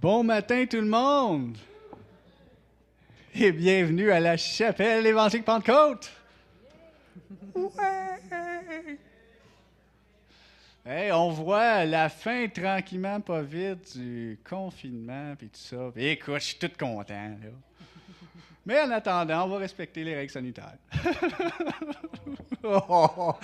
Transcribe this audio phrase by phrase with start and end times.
[0.00, 1.58] Bon matin tout le monde
[3.34, 6.12] et bienvenue à la chapelle évangélique Pentecôte.
[7.56, 7.72] Ouais.
[10.86, 15.90] Hey, on voit la fin tranquillement, pas vite, du confinement et tout ça.
[15.96, 17.36] écoute, je suis tout content.
[18.64, 20.78] Mais en attendant, on va respecter les règles sanitaires.
[22.62, 23.34] on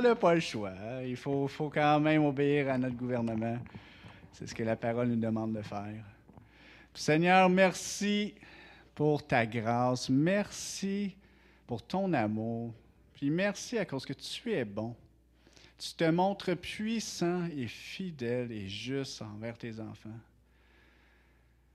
[0.00, 0.70] n'a pas le choix.
[1.04, 3.58] Il faut quand même obéir à notre gouvernement.
[4.32, 6.04] C'est ce que la parole nous demande de faire.
[6.94, 8.34] Seigneur, merci
[8.94, 10.08] pour ta grâce.
[10.08, 11.14] Merci
[11.66, 12.74] pour ton amour.
[13.14, 14.94] Puis merci à cause que tu es bon.
[15.78, 20.10] Tu te montres puissant et fidèle et juste envers tes enfants.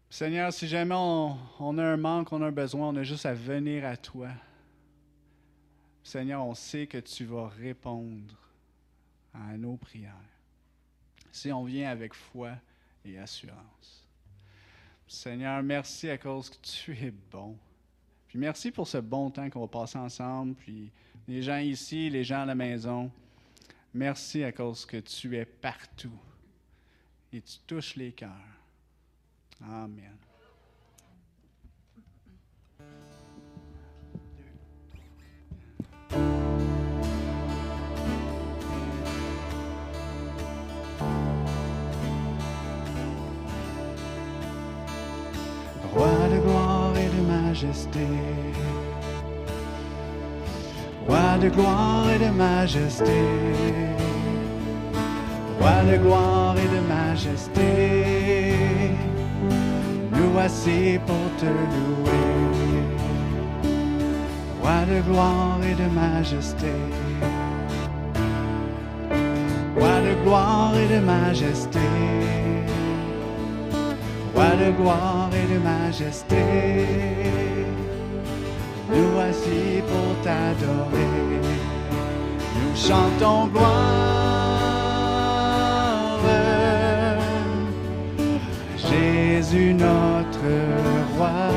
[0.10, 3.34] Seigneur, si jamais on, a un manque, on a un besoin, on a juste à
[3.34, 4.30] venir à toi.
[6.04, 8.34] Seigneur, on sait que tu vas répondre
[9.34, 10.14] à nos prières.
[11.32, 12.54] Si on vient avec foi
[13.06, 14.06] et assurance.
[15.08, 17.58] Seigneur, merci à cause que tu es bon.
[18.28, 20.56] Puis merci pour ce bon temps qu'on va passer ensemble.
[20.56, 20.92] Puis
[21.28, 23.10] les gens ici, les gens à la maison,
[23.94, 26.20] merci à cause que tu es partout
[27.32, 28.32] et tu touches les cœurs.
[29.62, 30.18] Amen.
[51.08, 53.22] Roi de gloire et de majesté.
[55.60, 58.08] Roi de gloire et de majesté
[60.38, 62.28] voici pour te louer.
[64.62, 66.74] Roi de gloire et de majesté.
[69.76, 72.47] Roi de gloire et de majesté.
[74.38, 76.44] Roi de gloire et de majesté.
[78.88, 81.42] Nous voici pour t'adorer.
[82.56, 84.68] Nous chantons gloire.
[88.78, 90.52] Jésus notre
[91.18, 91.50] roi,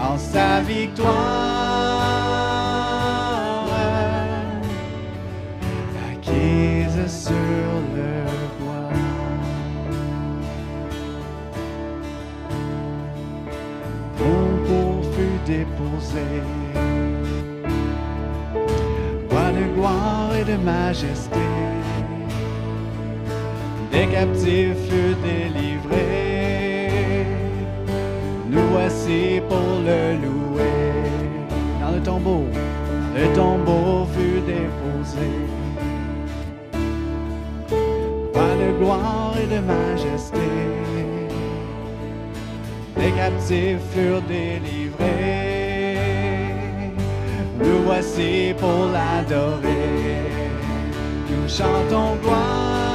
[0.00, 1.10] en sa victoire,
[6.08, 7.45] acquise sur
[16.16, 16.42] déposé,
[19.30, 21.40] roi de gloire et de majesté
[23.96, 26.90] les captifs furent délivrés.
[28.50, 30.82] Nous voici pour le louer.
[31.80, 32.44] Dans le tombeau,
[33.14, 35.30] le tombeau fut déposé.
[38.34, 40.48] Pas de gloire et de majesté.
[42.98, 45.35] Les captifs furent délivrés.
[47.58, 50.30] Nous voici pour l'adorer.
[51.30, 52.85] Nous chantons gloire.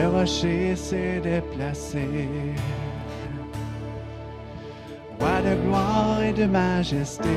[0.00, 2.28] Rocher s'est déplacé.
[5.18, 7.28] Roi de gloire et de majesté,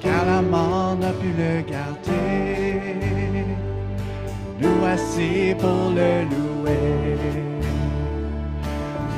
[0.00, 2.96] car la mort n'a pu le garder.
[4.60, 7.16] Nous voici pour le louer.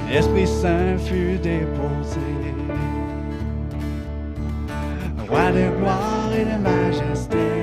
[0.09, 2.31] L'Esprit Saint fut déposé.
[5.29, 7.61] Roi de gloire et de majesté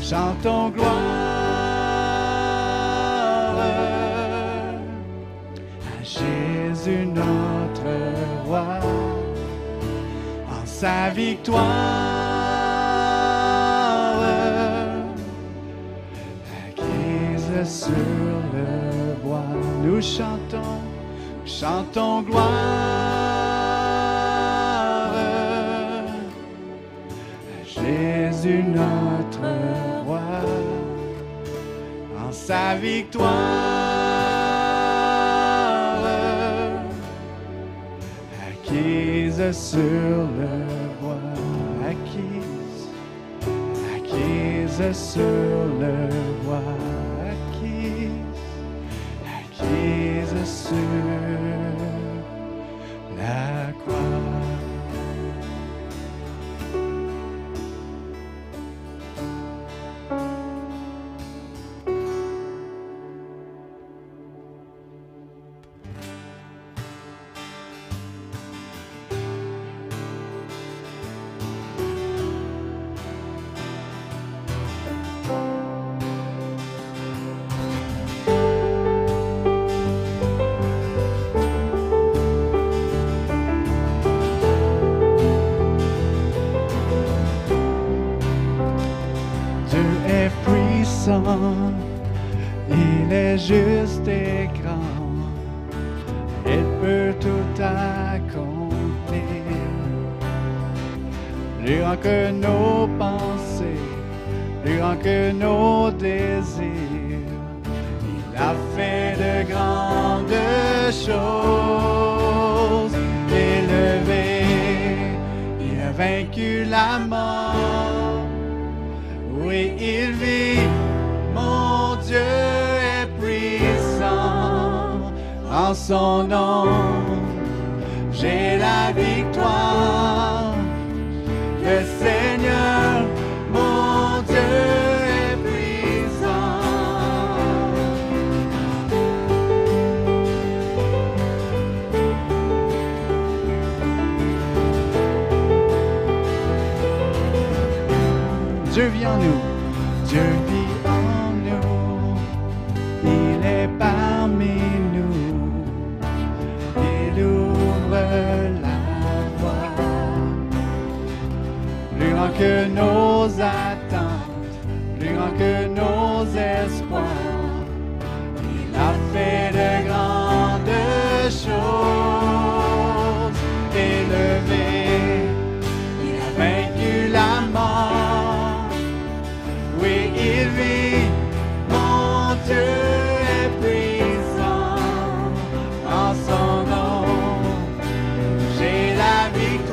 [0.08, 0.88] chantons gloire
[5.84, 7.92] à Jésus notre
[8.46, 8.78] roi.
[10.50, 11.62] En sa victoire,
[16.68, 19.52] acquise sur le bois,
[19.84, 20.80] nous chantons,
[21.44, 22.44] chantons gloire
[27.52, 29.27] à Jésus notre
[32.48, 33.28] sa victoire.
[38.48, 40.52] Acquise sur le
[40.98, 41.28] bois,
[41.90, 42.88] acquise,
[43.94, 45.96] acquise sur le
[46.42, 46.72] bois,
[47.32, 48.40] acquise,
[49.36, 51.77] acquise sur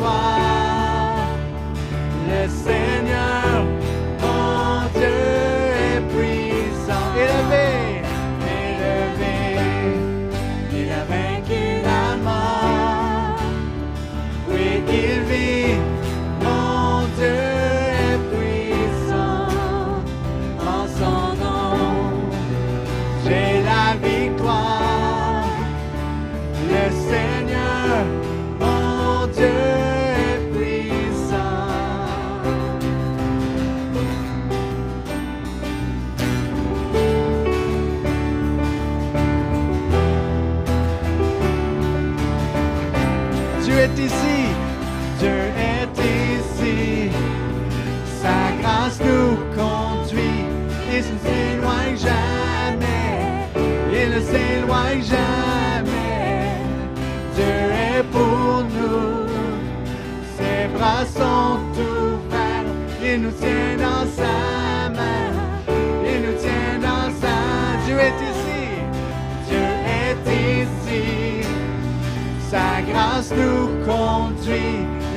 [0.05, 0.34] why.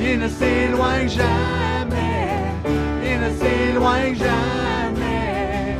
[0.01, 2.29] Il ne s'éloigne jamais,
[3.03, 5.75] il ne s'éloigne jamais.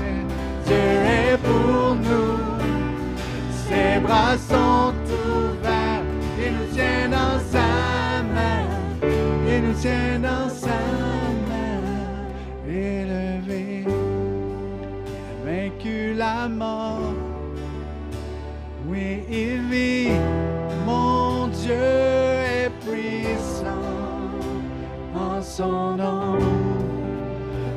[0.65, 2.37] Dieu est pour nous,
[3.67, 6.03] ses bras sont ouverts,
[6.37, 8.65] il nous tient dans sa main,
[9.47, 10.79] il nous tient dans sa
[11.47, 11.81] main.
[12.67, 13.85] Élevé,
[15.45, 17.13] vaincu la mort,
[18.87, 19.98] oui, il vit.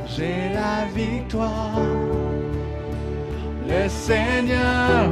[0.06, 1.80] J'ai la victoire.
[3.66, 5.10] Le Seigneur,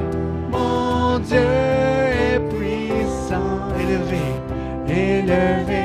[0.49, 3.75] mon Dieu, est puissant.
[3.77, 4.23] Élevé,
[4.87, 5.85] élevé.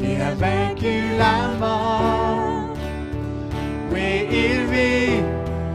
[0.00, 2.76] Il a vaincu la mort.
[3.92, 5.22] Oui, il vit,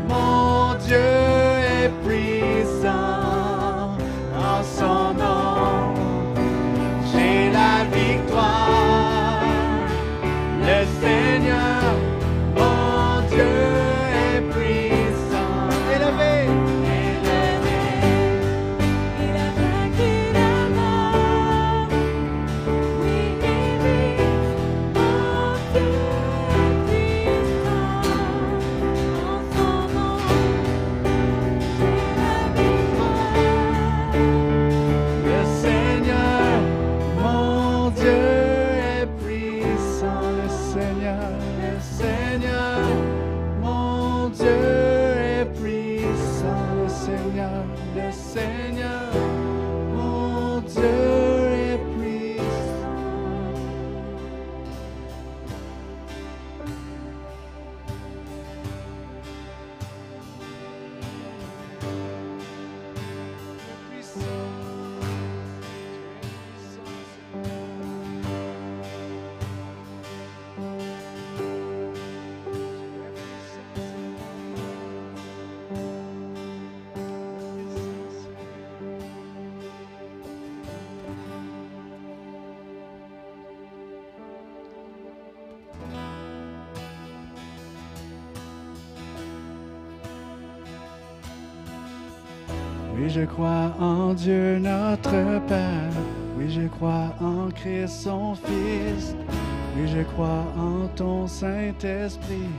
[0.07, 1.24] mon Dieu.
[93.15, 95.95] Je crois en Dieu notre Père.
[96.37, 99.15] Oui, je crois en Christ son Fils.
[99.77, 102.49] Oui, je crois en ton Saint-Esprit,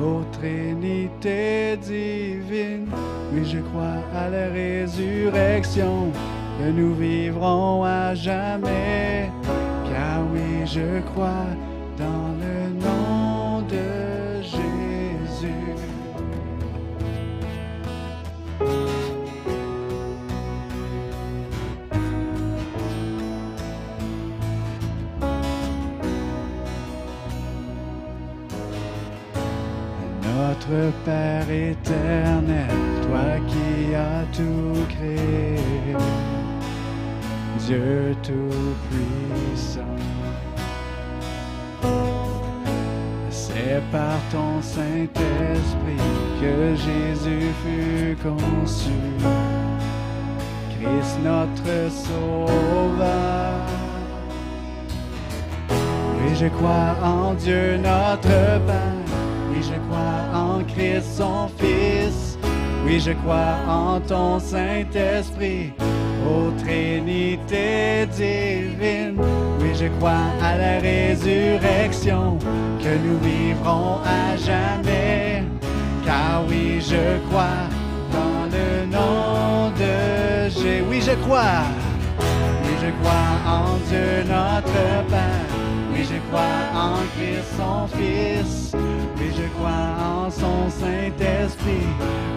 [0.00, 2.86] ô Trinité divine.
[3.32, 6.12] Oui, je crois à la résurrection,
[6.58, 9.28] que nous vivrons à jamais.
[9.90, 11.48] Car oui, je crois
[38.90, 39.80] tout-puissant.
[43.30, 46.06] C'est par ton Saint-Esprit
[46.40, 48.90] que Jésus fut conçu,
[50.70, 53.60] Christ notre Sauveur.
[55.68, 58.92] Oui, je crois en Dieu notre Père.
[59.50, 62.38] Oui, je crois en Christ son Fils.
[62.84, 65.72] Oui, je crois en ton Saint-Esprit,
[66.26, 69.16] ô Trinité divine.
[69.60, 72.38] Oui, je crois à la résurrection,
[72.82, 75.44] que nous vivrons à jamais.
[76.04, 77.66] Car oui, je crois
[78.12, 80.84] dans le nom de Jésus.
[80.88, 81.64] Oui, je crois.
[82.18, 85.48] Oui, je crois en Dieu notre Père.
[85.92, 88.72] Oui, je crois en Christ son Fils.
[89.18, 91.88] Oui, je crois en son Saint-Esprit.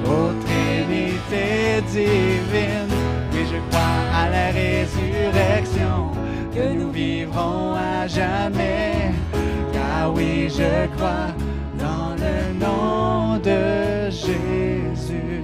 [0.05, 3.08] Ô Trinité divine.
[3.51, 6.11] Je crois à la résurrection.
[6.53, 9.11] Que nous vivrons à jamais.
[9.73, 11.33] Car oui, je crois
[11.77, 15.43] dans le nom de Jésus.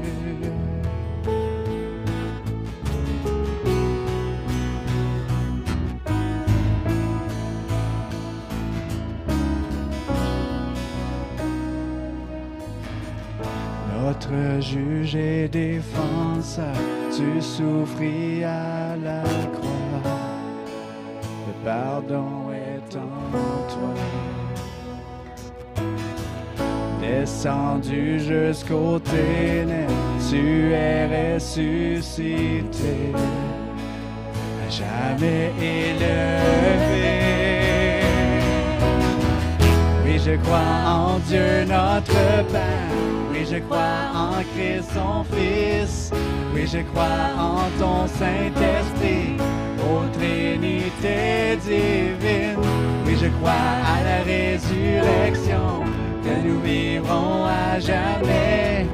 [14.06, 16.64] Notre juge et défenseur,
[17.16, 19.22] tu souffris à la
[19.54, 20.12] croix.
[21.48, 23.32] Le pardon est en
[23.72, 23.94] toi.
[27.02, 29.94] Descendu jusqu'au ténèbres,
[30.30, 33.14] tu es ressuscité,
[34.66, 37.16] à jamais élevé.
[40.04, 42.96] Oui, je crois en Dieu notre Père.
[43.32, 44.42] Oui, je crois en
[44.94, 46.12] Son Fils.
[46.54, 49.38] Oui, je crois en ton Saint-Esprit,
[49.80, 52.58] ô Trinité divine.
[53.06, 55.84] Oui, je crois à la résurrection,
[56.24, 58.88] que nous vivrons à jamais.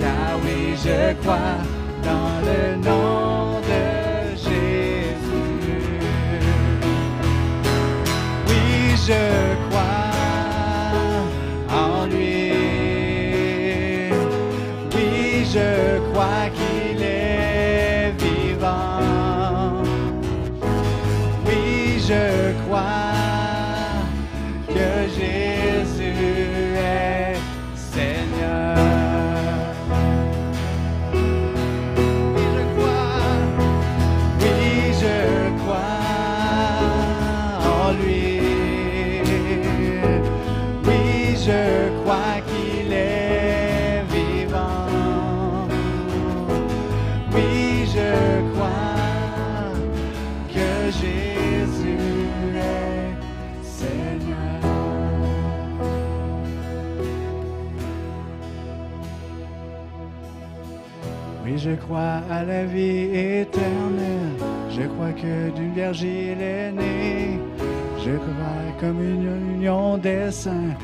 [0.00, 1.58] Car oui, je crois
[2.02, 5.14] dans le nom de Jésus.
[8.46, 9.22] Oui, je
[9.68, 9.99] crois
[16.20, 16.69] why can't
[62.44, 64.36] la vie éternelle.
[64.70, 67.38] Je crois que d'une vierge il est né.
[67.98, 70.74] Je crois comme une union des saints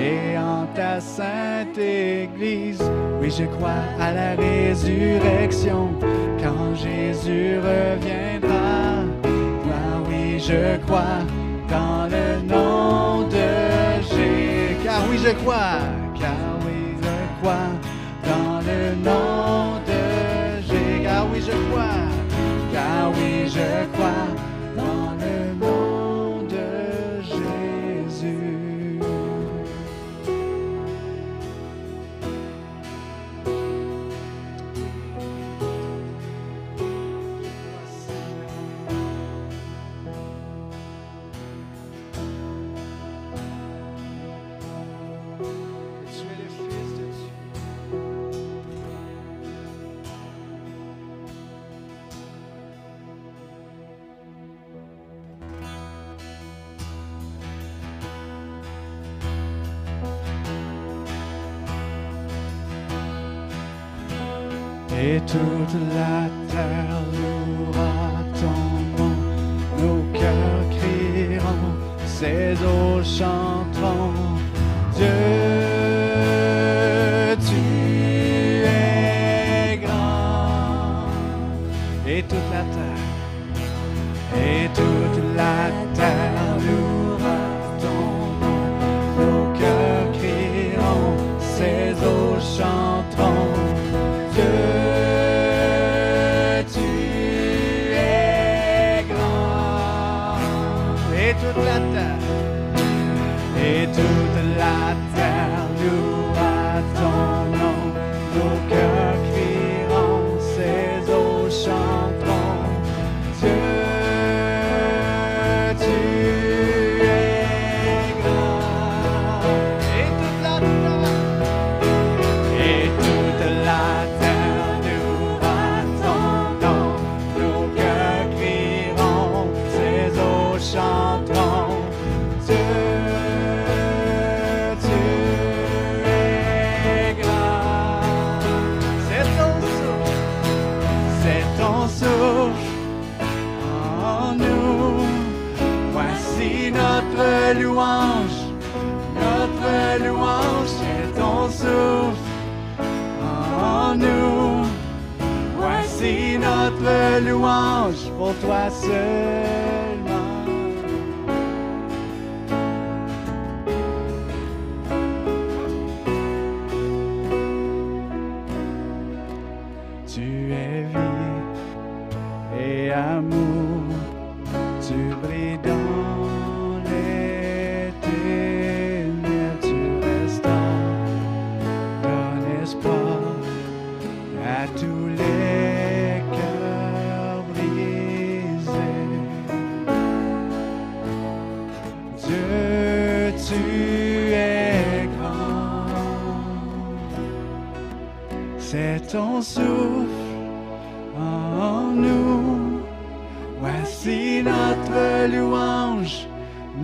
[0.00, 2.82] et en ta sainte Église.
[3.20, 5.88] Oui, je crois à la résurrection
[6.42, 9.04] quand Jésus reviendra.
[9.24, 11.20] Ah oui, je crois
[11.68, 14.76] dans le nom de Jésus.
[14.84, 15.80] Car oui, je crois,
[65.12, 68.80] Et toute la terre louera ton
[69.82, 71.74] nos cœurs crieront,
[72.06, 74.38] ces eaux chanteront.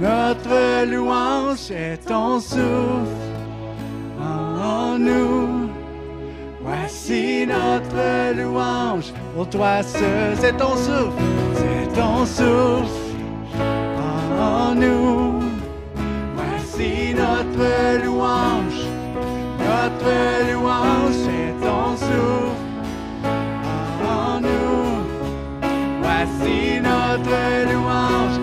[0.06, 3.24] Notre louange, c'est ton souffle.
[4.20, 5.68] En nous.
[6.62, 11.22] Voici notre louange, pour toi seul, c'est ton souffle,
[11.54, 13.04] c'est ton souffle.
[14.38, 15.40] En nous.
[16.36, 18.80] Voici notre louange,
[19.70, 20.12] notre
[20.52, 22.64] louange, c'est ton souffle.
[24.04, 24.86] En nous.
[26.02, 27.38] Voici notre
[27.72, 28.36] louange,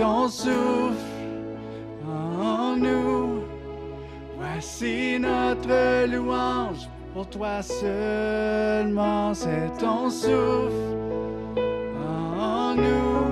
[0.00, 0.94] ton souffle
[2.08, 3.42] en nous.
[4.38, 10.96] Voici notre louange, pour toi seulement c'est ton souffle
[12.38, 13.26] en nous.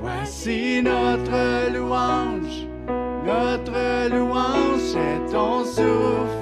[0.00, 2.66] Voici notre louange,
[3.26, 6.39] notre louange est ton souffle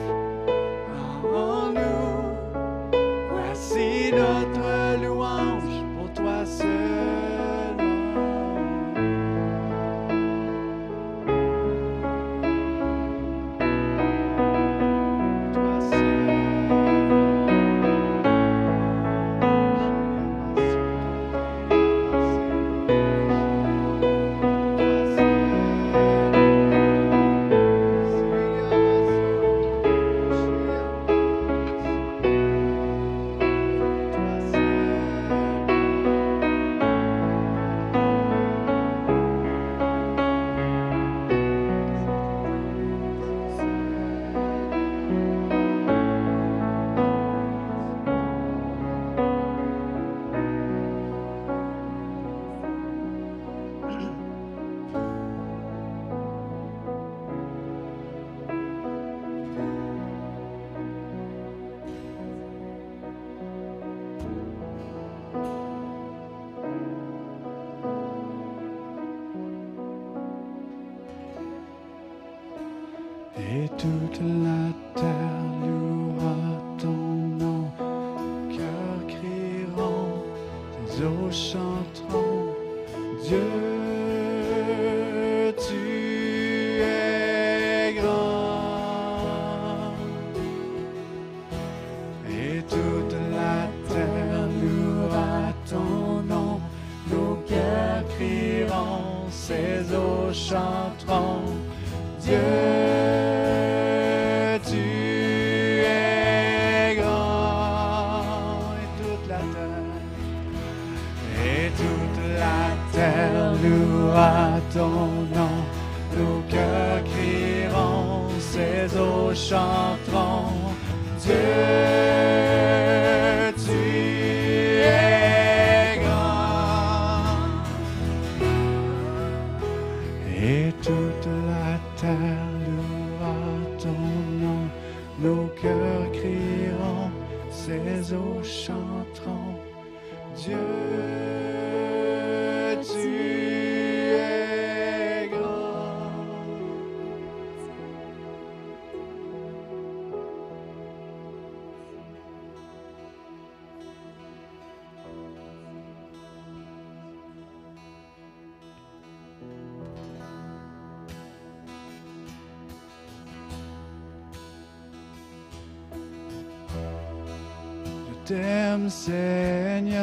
[168.88, 169.96] Seigneur,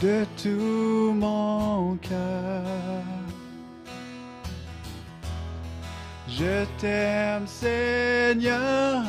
[0.00, 3.02] de tout mon cœur.
[6.28, 9.02] Je t'aime, Seigneur,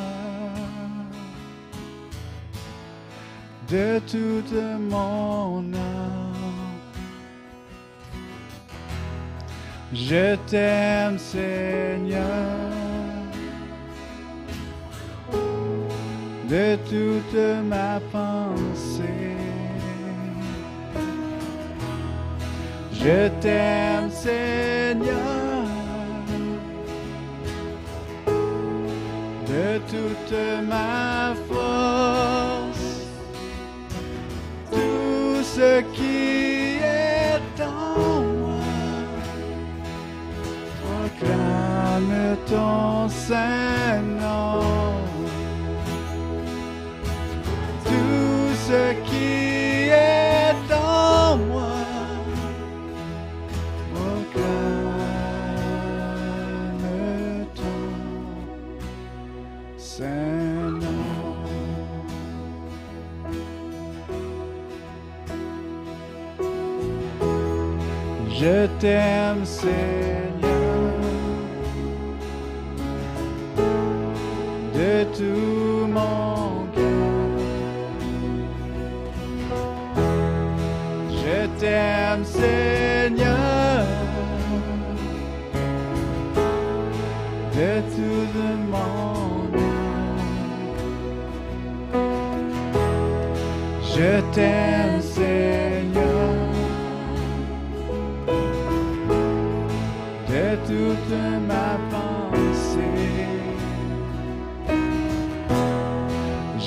[3.70, 4.54] de toute
[4.90, 6.30] mon âme.
[9.94, 12.09] Je t'aime, Seigneur,
[16.90, 19.38] toute ma pensée.
[22.92, 25.66] Je t'aime, Seigneur,
[29.48, 32.90] de toute ma force.
[34.72, 38.64] Tout ce qui est en moi
[40.82, 44.19] proclame ton saint
[69.62, 69.99] t'aime,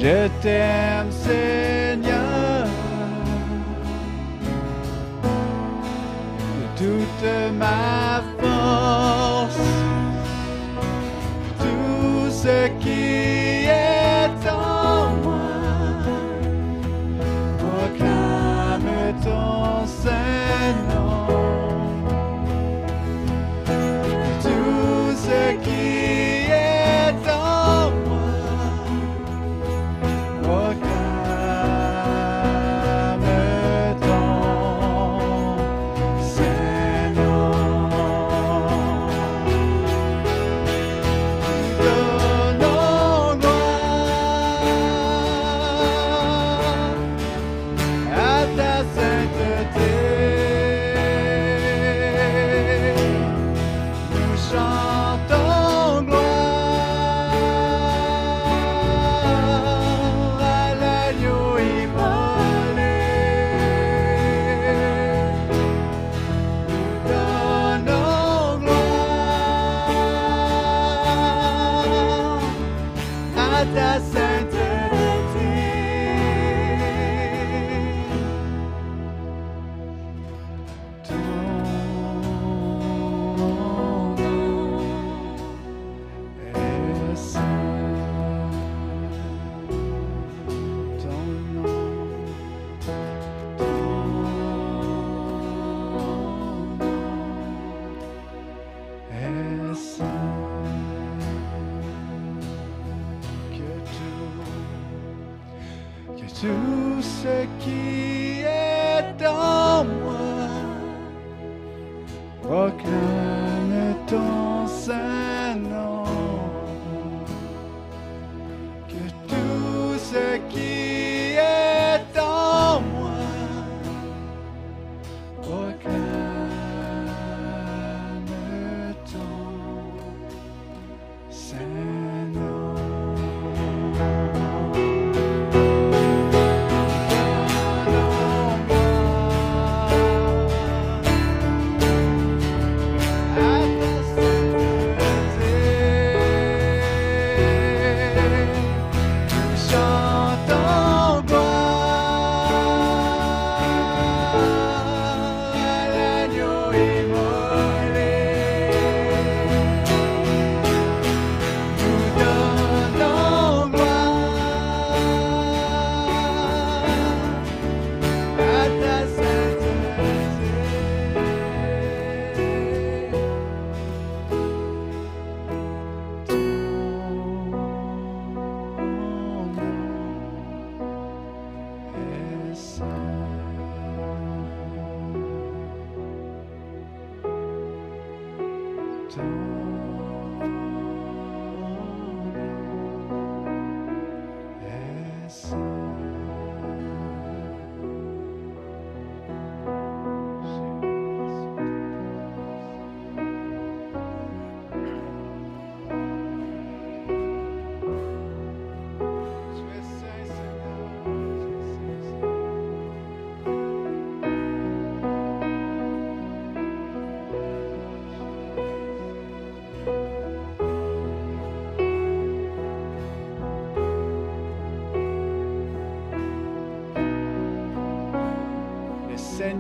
[0.03, 1.02] Je t'aime,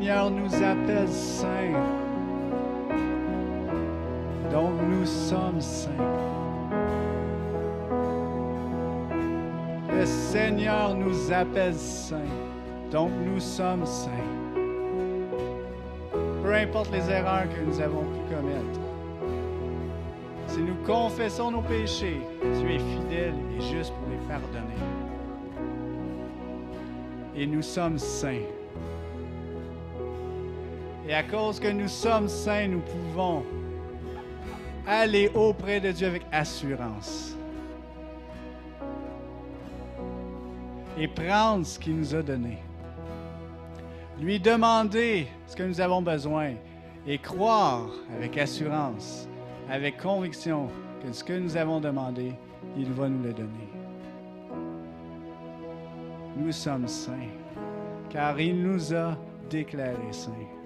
[0.03, 1.79] Seigneur nous appelle saints.
[4.51, 5.91] Donc nous sommes saints.
[9.97, 12.35] Le Seigneur nous appelle saints.
[12.91, 14.11] Donc nous sommes saints.
[16.43, 18.81] Peu importe les erreurs que nous avons pu commettre.
[20.49, 24.83] Si nous confessons nos péchés, tu es fidèle et juste pour les pardonner.
[27.37, 28.62] Et nous sommes saints.
[31.09, 33.45] Et à cause que nous sommes saints, nous pouvons
[34.87, 37.37] aller auprès de Dieu avec assurance.
[40.99, 42.59] Et prendre ce qu'il nous a donné.
[44.21, 46.53] Lui demander ce que nous avons besoin
[47.07, 49.27] et croire avec assurance
[49.71, 50.69] avec conviction
[51.03, 52.33] que ce que nous avons demandé,
[52.77, 53.69] il va nous le donner.
[56.37, 57.31] Nous sommes saints,
[58.11, 59.17] car il nous a
[59.51, 60.62] déclarés saints.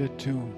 [0.00, 0.49] Que tout,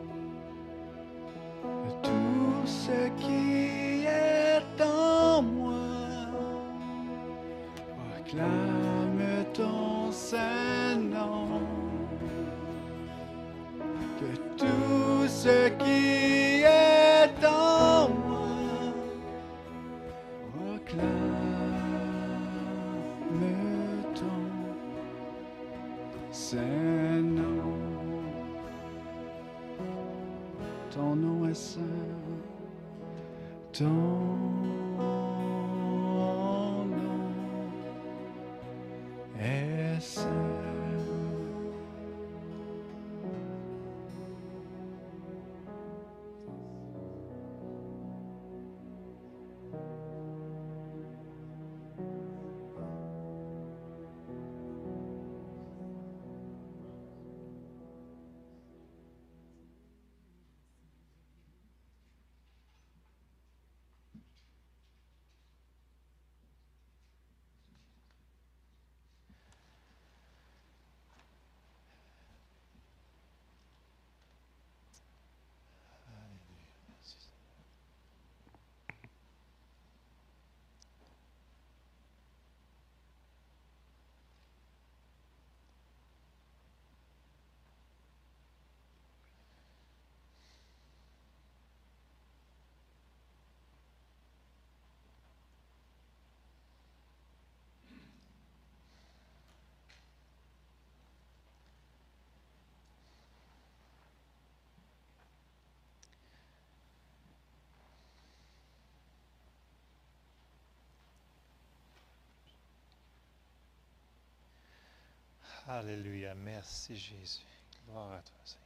[115.68, 116.34] Alléluia.
[116.34, 117.46] Merci Jésus.
[117.86, 118.62] Gloire à toi, Seigneur.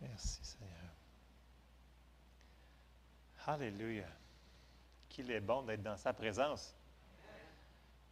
[0.00, 0.92] Merci Seigneur.
[3.46, 4.06] Alléluia.
[5.08, 6.74] Qu'il est bon d'être dans sa présence.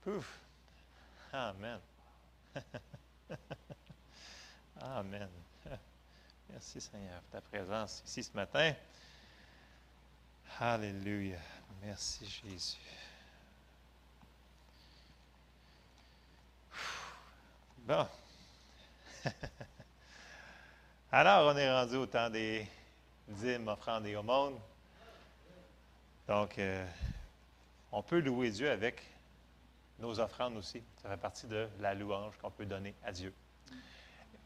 [0.00, 0.40] Pouf.
[1.32, 1.80] Amen.
[4.80, 5.28] Amen.
[6.48, 8.74] Merci Seigneur pour ta présence ici ce matin.
[10.58, 11.38] Alléluia.
[11.82, 12.78] Merci Jésus.
[17.86, 18.04] Bon.
[21.12, 22.66] Alors, on est rendu au temps des
[23.28, 24.58] dîmes, offrandes et aumônes.
[26.26, 26.84] Donc, euh,
[27.92, 29.00] on peut louer Dieu avec
[30.00, 30.82] nos offrandes aussi.
[31.00, 33.32] Ça fait partie de la louange qu'on peut donner à Dieu.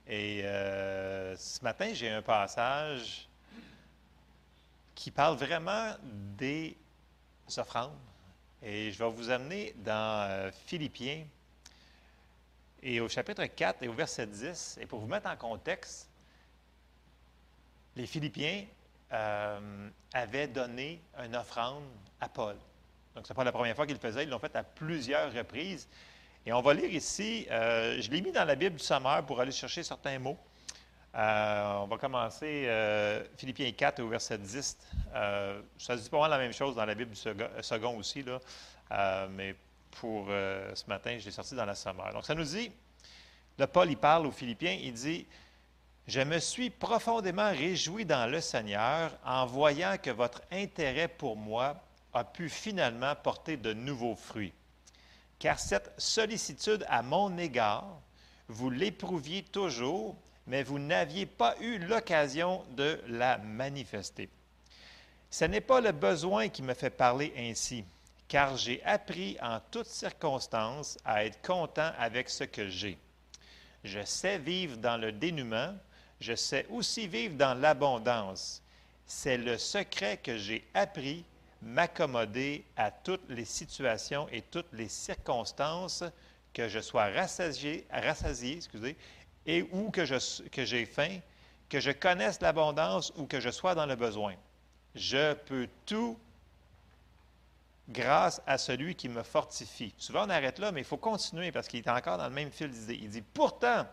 [0.06, 3.26] Et euh, ce matin, j'ai un passage
[4.94, 6.76] qui parle vraiment des
[7.56, 7.96] offrandes.
[8.62, 11.24] Et je vais vous amener dans euh, Philippiens
[12.82, 14.78] et au chapitre 4 et au verset 10.
[14.80, 16.08] Et pour vous mettre en contexte,
[17.96, 18.64] les Philippiens
[19.12, 21.84] euh, avaient donné une offrande
[22.20, 22.56] à Paul.
[23.14, 25.32] Donc, ce n'est pas la première fois qu'ils le faisaient, ils l'ont fait à plusieurs
[25.32, 25.88] reprises.
[26.46, 29.40] Et on va lire ici, euh, je l'ai mis dans la Bible du Sommeur pour
[29.40, 30.38] aller chercher certains mots.
[31.14, 34.78] Euh, on va commencer Philippiens 4 au verset 10.
[35.14, 37.98] Euh, ça se dit pas mal la même chose dans la Bible du second, second
[37.98, 39.28] aussi, là.
[39.28, 39.54] Mais
[39.92, 42.12] pour euh, ce matin, je l'ai sorti dans la sommaire.
[42.12, 42.70] Donc ça nous dit,
[43.58, 45.26] le Paul, il parle aux Philippiens, il dit,
[46.06, 51.76] Je me suis profondément réjoui dans le Seigneur en voyant que votre intérêt pour moi
[52.12, 54.52] a pu finalement porter de nouveaux fruits.
[55.38, 58.00] Car cette sollicitude à mon égard,
[58.48, 60.16] vous l'éprouviez toujours,
[60.46, 64.28] mais vous n'aviez pas eu l'occasion de la manifester.
[65.30, 67.84] Ce n'est pas le besoin qui me fait parler ainsi,
[68.30, 72.96] car j'ai appris en toutes circonstances à être content avec ce que j'ai.
[73.82, 75.74] Je sais vivre dans le dénuement,
[76.20, 78.62] je sais aussi vivre dans l'abondance.
[79.04, 81.24] C'est le secret que j'ai appris,
[81.60, 86.04] m'accommoder à toutes les situations et toutes les circonstances,
[86.54, 88.96] que je sois rassasié, rassasié excusez,
[89.44, 91.18] et ou que je- que j'ai faim,
[91.68, 94.36] que je connaisse l'abondance ou que je sois dans le besoin.
[94.94, 96.16] Je peux tout
[97.88, 99.94] grâce à celui qui me fortifie.
[99.98, 102.50] Souvent, on arrête là, mais il faut continuer parce qu'il est encore dans le même
[102.50, 102.70] fil.
[102.88, 103.86] Il dit, pourtant,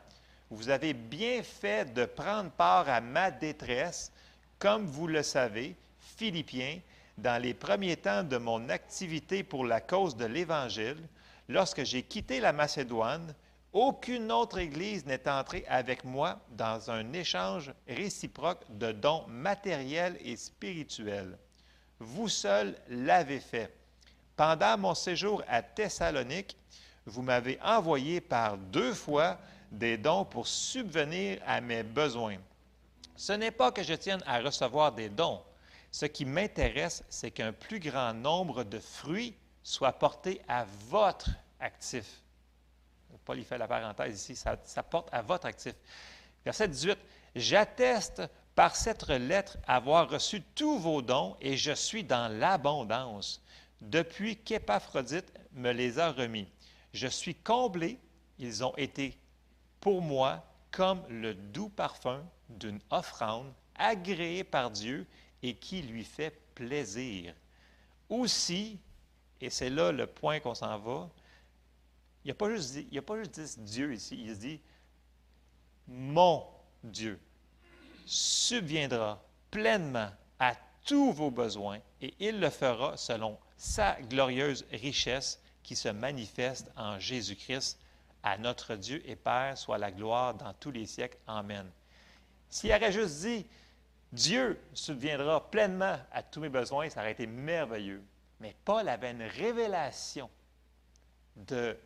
[0.49, 4.11] vous avez bien fait de prendre part à ma détresse,
[4.59, 6.79] comme vous le savez, Philippiens,
[7.17, 11.07] dans les premiers temps de mon activité pour la cause de l'Évangile,
[11.49, 13.33] lorsque j'ai quitté la Macédoine,
[13.73, 20.38] aucune autre Église n'est entrée avec moi dans un échange réciproque de dons matériels et
[20.38, 21.38] spirituels.
[21.99, 23.76] Vous seul l'avez fait.
[24.38, 26.55] Pendant mon séjour à Thessalonique,
[27.07, 29.39] vous m'avez envoyé par deux fois
[29.71, 32.38] des dons pour subvenir à mes besoins.
[33.15, 35.41] Ce n'est pas que je tienne à recevoir des dons.
[35.89, 42.21] Ce qui m'intéresse, c'est qu'un plus grand nombre de fruits soit porté à votre actif.
[43.25, 45.73] Paul, il fait la parenthèse ici, ça, ça porte à votre actif.
[46.45, 46.97] Verset 18,
[47.35, 48.21] J'atteste
[48.53, 53.41] par cette lettre avoir reçu tous vos dons et je suis dans l'abondance
[53.82, 56.47] depuis qu'Épaphrodite me les a remis.
[56.93, 57.99] Je suis comblé,
[58.39, 59.17] ils ont été
[59.80, 65.05] pour moi comme le doux parfum d'une offrande agréée par Dieu
[65.41, 67.34] et qui lui fait plaisir.
[68.09, 68.80] Aussi,
[69.39, 71.09] et c'est là le point qu'on s'en va,
[72.23, 74.61] il n'a pas, juste il a pas juste Dieu ici, il se dit
[75.88, 76.45] mon
[76.84, 77.19] Dieu
[78.05, 80.09] subviendra pleinement
[80.39, 80.53] à
[80.86, 86.99] tous vos besoins et il le fera selon sa glorieuse richesse qui se manifeste en
[86.99, 87.80] Jésus-Christ.
[88.24, 91.18] À notre Dieu et Père soit la gloire dans tous les siècles.
[91.28, 91.70] Amen.
[92.49, 93.45] S'il aurait juste dit
[94.12, 98.03] Dieu subviendra pleinement à tous mes besoins, ça aurait été merveilleux.
[98.39, 100.30] Mais Paul avait une révélation
[101.36, 101.78] de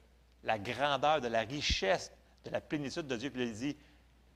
[0.44, 2.12] la grandeur, de la richesse,
[2.46, 3.30] de la plénitude de Dieu.
[3.30, 3.78] Puis il dit,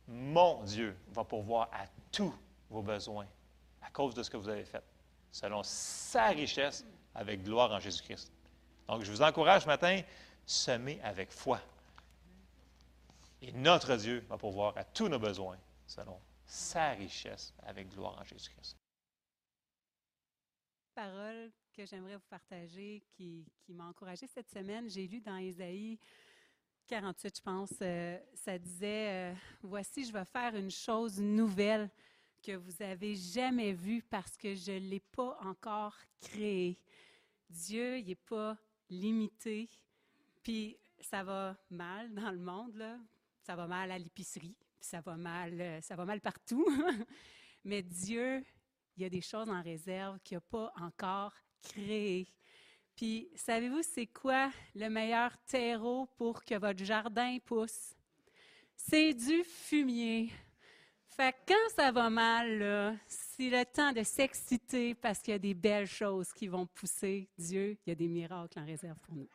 [0.08, 2.34] mon Dieu va pourvoir à tous
[2.70, 3.28] vos besoins
[3.82, 4.84] à cause de ce que vous avez fait,
[5.32, 8.32] selon sa richesse avec gloire en Jésus-Christ.
[8.88, 10.02] Donc, je vous encourage ce matin,
[10.46, 11.60] semer avec foi.
[13.42, 15.58] Et notre Dieu va pourvoir à tous nos besoins,
[15.88, 18.78] selon sa richesse avec gloire en Jésus-Christ.
[20.94, 24.90] parole que j'aimerais vous partager qui, qui m'a encouragée cette semaine.
[24.90, 26.00] J'ai lu dans Ésaïe
[26.88, 31.90] 48, je pense, euh, ça disait, euh, Voici, je vais faire une chose nouvelle
[32.46, 36.80] que vous avez jamais vue parce que je ne l'ai pas encore créée.
[37.50, 38.56] Dieu, il n'est pas
[38.90, 39.68] limité.
[40.44, 43.00] Puis ça va mal dans le monde, là.
[43.42, 46.66] Ça va mal à l'épicerie, ça euh, ça va mal partout.
[47.64, 48.44] Mais Dieu,
[48.96, 52.28] il y a des choses en réserve qu'il n'a pas encore créées.
[52.96, 57.96] Puis, savez-vous, c'est quoi le meilleur terreau pour que votre jardin pousse?
[58.76, 60.32] C'est du fumier.
[61.16, 65.40] Fait que quand ça va mal, c'est le temps de s'exciter parce qu'il y a
[65.40, 67.30] des belles choses qui vont pousser.
[67.38, 69.30] Dieu, il y a des miracles en réserve pour nous.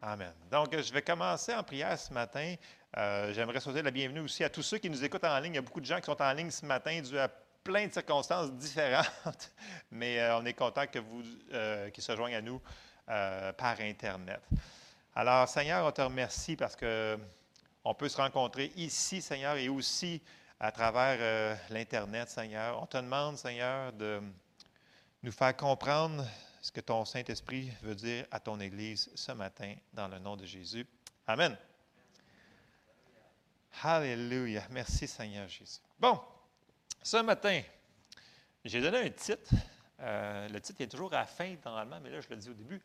[0.00, 0.32] Amen.
[0.50, 2.56] Donc, je vais commencer en prière ce matin.
[2.96, 5.52] Euh, J'aimerais souhaiter la bienvenue aussi à tous ceux qui nous écoutent en ligne.
[5.52, 7.28] Il y a beaucoup de gens qui sont en ligne ce matin dû à
[7.62, 9.52] plein de circonstances différentes,
[9.90, 11.22] mais euh, on est content que vous
[11.52, 12.60] euh, qu'ils se joignent à nous
[13.08, 14.40] euh, par Internet.
[15.14, 17.18] Alors, Seigneur, on te remercie parce que
[17.84, 20.20] on peut se rencontrer ici, Seigneur, et aussi
[20.60, 22.80] à travers euh, l'Internet, Seigneur.
[22.80, 24.20] On te demande, Seigneur, de
[25.22, 26.24] nous faire comprendre
[26.60, 30.46] ce que ton Saint-Esprit veut dire à ton Église ce matin, dans le nom de
[30.46, 30.86] Jésus.
[31.26, 31.56] Amen.
[33.82, 34.62] Alléluia.
[34.70, 35.80] Merci, Seigneur Jésus.
[35.98, 36.20] Bon,
[37.02, 37.62] ce matin,
[38.64, 39.50] j'ai donné un titre.
[39.98, 42.54] Euh, le titre est toujours à la fin, normalement, mais là, je le dis au
[42.54, 42.80] début.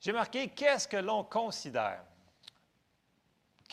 [0.00, 2.02] J'ai marqué Qu'est-ce que l'on considère?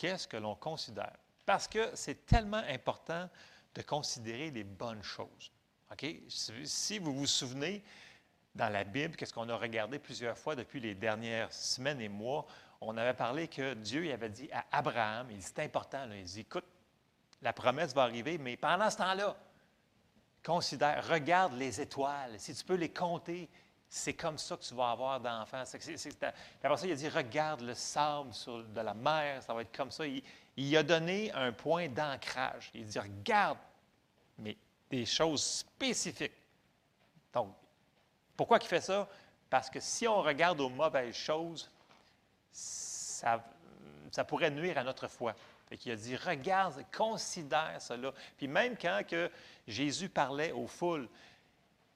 [0.02, 1.12] Qu'est-ce que l'on considère?
[1.46, 3.30] Parce que c'est tellement important
[3.72, 5.52] de considérer les bonnes choses.
[6.26, 7.84] Si, vous vous souvenez,
[8.52, 12.48] dans la Bible, qu'est-ce qu'on a regardé plusieurs fois depuis les dernières semaines et mois,
[12.80, 16.40] on avait parlé que Dieu avait dit à Abraham, il dit, c'est important, il dit,
[16.40, 16.66] écoute,
[17.40, 19.36] la promesse va arriver, mais pendant ce temps-là,
[20.44, 23.48] considère, regarde les étoiles, si tu peux les compter,
[23.94, 25.58] c'est comme ça que tu vas avoir d'enfants.
[25.58, 28.30] Après ça, il a dit, regarde le sable
[28.74, 30.06] de la mer, ça va être comme ça.
[30.06, 30.22] Il,
[30.56, 32.70] il a donné un point d'ancrage.
[32.72, 33.58] Il dit, regarde,
[34.38, 34.56] mais
[34.88, 36.32] des choses spécifiques.
[37.34, 37.54] Donc,
[38.34, 39.06] pourquoi il fait ça?
[39.50, 41.70] Parce que si on regarde aux mauvaises choses,
[42.50, 43.44] ça,
[44.26, 45.34] pourrait nuire à notre foi.
[45.78, 48.10] Qu'il a dit, regarde, considère cela.
[48.38, 49.30] Puis même quand que
[49.68, 51.10] Jésus parlait aux foules,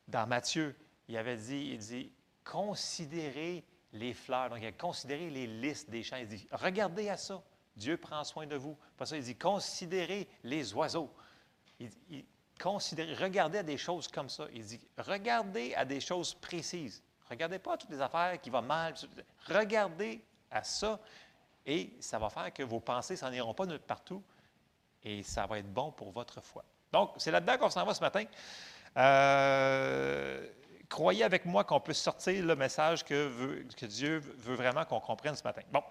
[0.06, 0.76] dans Matthieu,
[1.08, 2.12] il avait dit, il dit,
[2.44, 4.50] considérez les fleurs.
[4.50, 6.16] Donc, il a considéré les listes des champs.
[6.16, 7.42] Il dit, regardez à ça.
[7.76, 8.76] Dieu prend soin de vous.
[8.96, 11.12] Pas ça, il dit, considérez les oiseaux.
[11.78, 12.24] Il, il,
[12.64, 14.46] regardez à des choses comme ça.
[14.52, 17.02] Il dit, regardez à des choses précises.
[17.28, 18.94] Regardez pas à toutes les affaires qui vont mal.
[19.46, 20.98] Regardez à ça
[21.66, 24.22] et ça va faire que vos pensées s'en iront pas de partout
[25.02, 26.64] et ça va être bon pour votre foi.
[26.92, 28.24] Donc, c'est là-dedans qu'on s'en va ce matin.
[28.96, 29.95] Euh,
[30.96, 35.42] croyez avec moi qu'on peut sortir le message que, Dieu veut vraiment qu'on comprenne ce
[35.42, 35.60] matin.
[35.70, 35.82] Bon.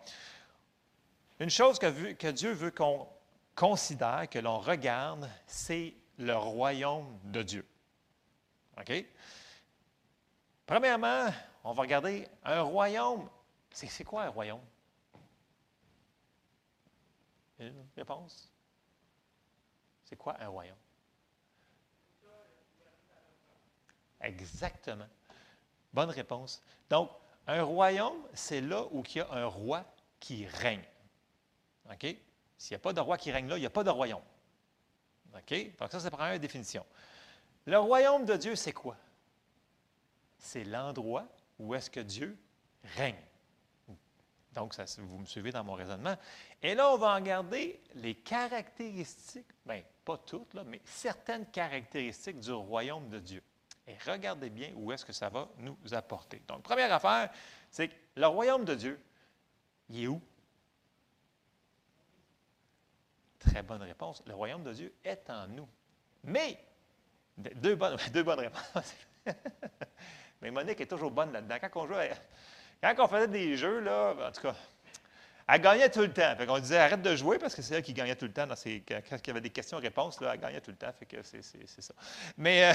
[1.40, 3.08] Une chose que, que Dieu veut qu'on
[3.54, 7.68] considère, que l'on regarde, c'est le royaume de Dieu.
[8.80, 9.06] OK?
[10.66, 11.28] Premièrement,
[11.64, 13.30] on va regarder un royaume.
[13.70, 14.66] C'est quoi un royaume?
[17.60, 18.52] Une réponse?
[20.04, 20.76] C'est quoi un royaume?
[24.26, 25.08] Exactement.
[25.94, 26.62] Bonne réponse.
[26.90, 27.12] Donc,
[27.48, 29.86] un royaume, c'est là où il y a un roi
[30.20, 30.84] qui règne.
[31.92, 32.18] OK?
[32.58, 34.24] S'il n'y a pas de roi qui règne là, il n'y a pas de royaume.
[35.36, 35.78] OK?
[35.78, 36.86] Donc, ça, c'est la première définition.
[37.66, 38.98] Le royaume de Dieu, c'est quoi?
[40.40, 41.28] C'est l'endroit
[41.60, 42.38] où est-ce que Dieu
[42.96, 43.22] règne.
[44.54, 46.16] Donc, vous me suivez dans mon raisonnement.
[46.62, 53.10] Et là, on va regarder les caractéristiques, bien, pas toutes, mais certaines caractéristiques du royaume
[53.10, 53.44] de Dieu.
[53.88, 56.42] Et regardez bien où est-ce que ça va nous apporter.
[56.48, 57.30] Donc, première affaire,
[57.70, 59.00] c'est que le royaume de Dieu,
[59.90, 60.22] il est où?
[63.40, 64.24] Très bonne réponse.
[64.26, 65.68] Le royaume de Dieu est en nous.
[66.24, 66.58] Mais,
[67.38, 68.96] deux bonnes, deux bonnes réponses.
[70.42, 71.58] Mais Monique est toujours bonne là-dedans.
[71.62, 72.12] Quand on jouait,
[72.82, 74.56] quand on faisait des jeux, là, en tout cas,
[75.48, 76.36] elle gagnait tout le temps.
[76.36, 78.48] Fait qu'on disait arrête de jouer parce que c'est elle qui gagnait tout le temps.
[78.48, 80.92] Dans ces, quand il y avait des questions-réponses, elle gagnait tout le temps.
[80.98, 81.94] Fait que c'est, ça.
[82.38, 82.74] Mais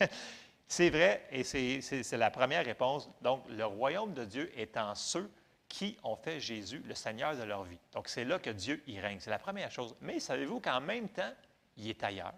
[0.00, 0.06] euh,
[0.66, 3.08] c'est vrai et c'est, la première réponse.
[3.22, 5.30] Donc, le royaume de Dieu est en ceux
[5.68, 7.78] qui ont fait Jésus le Seigneur de leur vie.
[7.92, 9.18] Donc, c'est là que Dieu y règne.
[9.20, 9.94] C'est la première chose.
[10.00, 11.32] Mais savez-vous qu'en même temps,
[11.76, 12.34] il est ailleurs?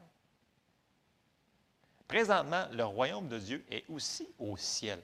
[2.09, 5.01] Présentement, le royaume de Dieu est aussi au ciel.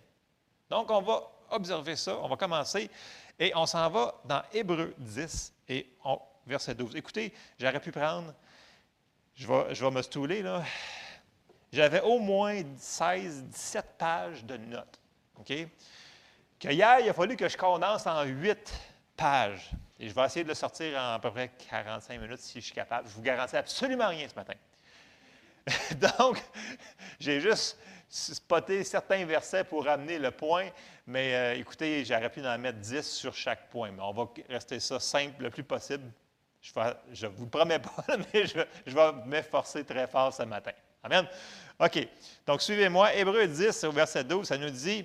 [0.70, 2.16] Donc, on va observer ça.
[2.18, 2.90] On va commencer
[3.38, 5.88] et on s'en va dans Hébreu 10 et
[6.46, 6.96] verset 12.
[6.96, 8.32] Écoutez, j'aurais pu prendre,
[9.34, 10.62] je vais, je vais me stouler là.
[11.72, 15.00] J'avais au moins 16, 17 pages de notes.
[15.38, 15.52] OK?
[16.60, 18.72] Que hier, il a fallu que je condense en 8
[19.16, 19.70] pages.
[19.98, 22.66] Et je vais essayer de le sortir en à peu près 45 minutes si je
[22.66, 23.08] suis capable.
[23.08, 24.54] Je vous garantis absolument rien ce matin.
[26.18, 26.42] Donc,
[27.18, 27.78] j'ai juste
[28.10, 30.68] spoté certains versets pour ramener le point,
[31.06, 34.78] mais euh, écoutez, j'aurais pu en mettre 10 sur chaque point, mais on va rester
[34.78, 36.10] ça simple le plus possible.
[36.60, 38.04] Je ne vous le promets pas,
[38.34, 40.72] mais je vais m'efforcer très fort ce matin.
[41.02, 41.26] Amen.
[41.78, 42.08] OK.
[42.46, 43.14] Donc, suivez-moi.
[43.14, 45.04] Hébreu 10, au verset 12, ça nous dit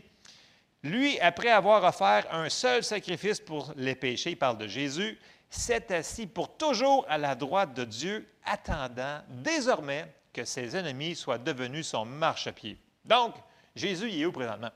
[0.84, 5.18] Lui, après avoir offert un seul sacrifice pour les péchés, il parle de Jésus,
[5.50, 11.40] s'est assis pour toujours à la droite de Dieu, attendant désormais que ses ennemis soient
[11.40, 12.78] devenus son marchepied.
[13.04, 13.36] Donc,
[13.76, 14.72] Jésus il est où présentement?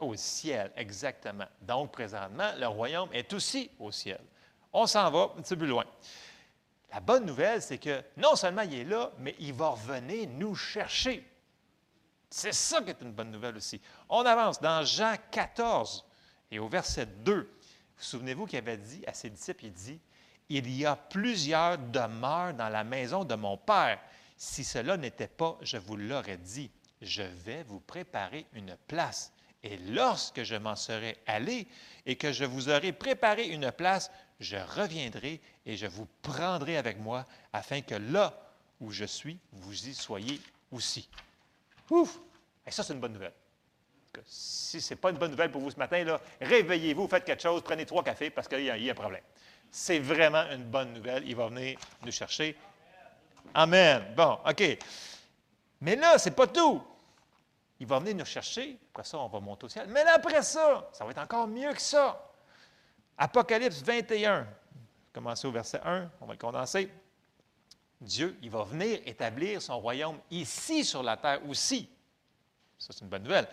[0.00, 1.46] Au ciel, exactement.
[1.62, 4.20] Donc, présentement, le royaume est aussi au ciel.
[4.72, 5.84] On s'en va un petit peu plus loin.
[6.90, 10.54] La bonne nouvelle, c'est que non seulement il est là, mais il va revenir nous
[10.54, 11.26] chercher.
[12.30, 13.80] C'est ça qui est une bonne nouvelle aussi.
[14.08, 16.04] On avance dans Jean 14
[16.50, 17.34] et au verset 2.
[17.34, 20.00] Vous, souvenez-vous qu'il avait dit à ses disciples, il dit,
[20.48, 24.00] Il y a plusieurs demeures dans la maison de mon Père.
[24.36, 26.70] Si cela n'était pas, je vous l'aurais dit,
[27.02, 29.32] je vais vous préparer une place.
[29.62, 31.66] Et lorsque je m'en serai allé
[32.06, 34.10] et que je vous aurai préparé une place,
[34.40, 38.34] je reviendrai et je vous prendrai avec moi, afin que là
[38.80, 41.08] où je suis, vous y soyez aussi.
[41.90, 42.18] Ouf!
[42.66, 43.32] Et ça, c'est une bonne nouvelle.
[44.26, 47.62] Si ce n'est pas une bonne nouvelle pour vous ce matin, réveillez-vous, faites quelque chose,
[47.62, 49.22] prenez trois cafés parce qu'il y, y, a un problème.
[49.70, 51.22] C'est vraiment une bonne nouvelle.
[51.26, 52.56] Il va venir nous chercher
[53.54, 54.14] Amen.
[54.16, 54.78] Bon, OK.
[55.80, 56.82] Mais là, ce n'est pas tout.
[57.80, 58.78] Il va venir nous chercher.
[58.92, 59.86] Après ça, on va monter au ciel.
[59.88, 62.27] Mais là, après ça, ça va être encore mieux que ça.
[63.18, 64.46] Apocalypse 21.
[65.12, 66.10] Commencez au verset 1.
[66.20, 66.88] On va le condenser.
[68.00, 71.90] Dieu, il va venir établir son royaume ici sur la terre aussi.
[72.78, 73.48] Ça, c'est une bonne nouvelle.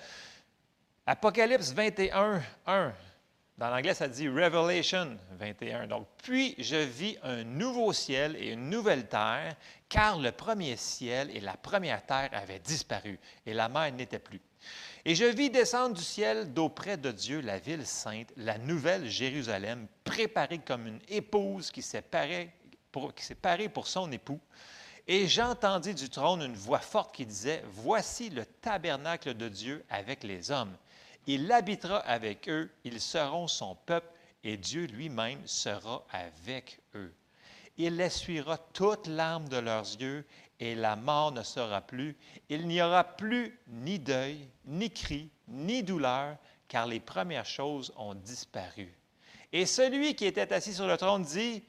[1.07, 2.93] Apocalypse 21, 1.
[3.57, 5.87] Dans l'anglais, ça dit Revelation 21.
[5.87, 9.55] Donc, puis je vis un nouveau ciel et une nouvelle terre,
[9.87, 14.41] car le premier ciel et la première terre avaient disparu, et la mer n'était plus.
[15.07, 19.87] Et je vis descendre du ciel d'auprès de Dieu la ville sainte, la nouvelle Jérusalem,
[20.03, 22.51] préparée comme une épouse qui s'est parée
[22.91, 24.39] pour, son époux.
[25.07, 30.23] Et j'entendis du trône une voix forte qui disait, Voici le tabernacle de Dieu avec
[30.23, 30.75] les hommes.
[31.27, 34.09] Il habitera avec eux, ils seront son peuple,
[34.43, 37.13] et Dieu lui-même sera avec eux.
[37.77, 40.25] Il essuiera toute larmes de leurs yeux,
[40.59, 42.15] et la mort ne sera plus.
[42.49, 46.37] Il n'y aura plus ni deuil, ni cri, ni douleur,
[46.67, 48.93] car les premières choses ont disparu.
[49.51, 51.63] Et celui qui était assis sur le trône dit,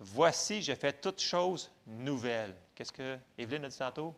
[0.00, 2.54] Voici, je fais toutes choses nouvelles.
[2.74, 4.14] Qu'est-ce que Evelyne a dit tantôt?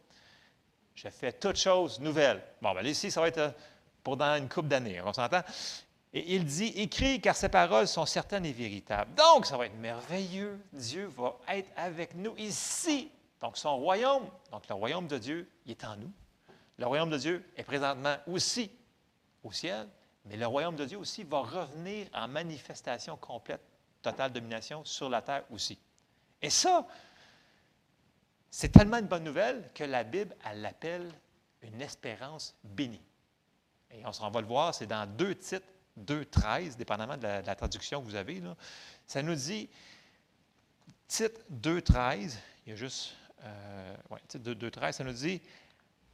[0.94, 2.42] Je fais toutes choses nouvelles.
[2.60, 3.54] Bon, bien ici, ça va être
[4.02, 5.42] pour dans une couple d'années, on s'entend?
[6.12, 9.14] Et il dit, écrit car ces paroles sont certaines et véritables.
[9.14, 10.58] Donc, ça va être merveilleux.
[10.72, 13.10] Dieu va être avec nous ici.
[13.40, 16.12] Donc, son royaume, donc le royaume de Dieu, il est en nous.
[16.78, 18.70] Le royaume de Dieu est présentement aussi
[19.42, 19.88] au ciel,
[20.26, 23.62] mais le royaume de Dieu aussi va revenir en manifestation complète,
[24.02, 25.78] totale domination sur la terre aussi.
[26.42, 26.86] Et ça,
[28.50, 31.10] c'est tellement une bonne nouvelle que la Bible, elle l'appelle
[31.62, 33.02] une espérance bénie.
[33.90, 35.66] Et on s'en va le voir, c'est dans deux titres,
[35.98, 38.42] 2.13, dépendamment de la, traduction que vous avez.
[39.06, 39.68] Ça nous dit,
[41.08, 43.14] titre 2.13, il y a juste,
[43.44, 45.40] euh, ouais, titre 2.13, ça nous dit,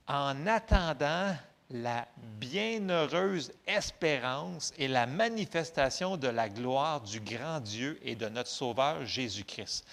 [0.07, 1.35] en attendant
[1.71, 2.07] la
[2.39, 9.05] bienheureuse espérance et la manifestation de la gloire du grand Dieu et de notre Sauveur
[9.05, 9.85] Jésus-Christ.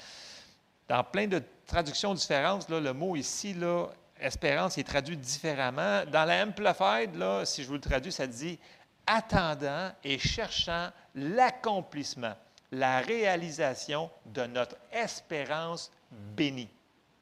[0.88, 3.88] Dans plein de traductions différentes, là, le mot ici, là,
[4.20, 6.04] espérance est traduit différemment.
[6.12, 8.60] Dans la Amplified, là, si je vous le traduis, ça dit
[9.08, 12.34] attendant et cherchant l'accomplissement,
[12.72, 16.70] la réalisation de notre espérance bénie.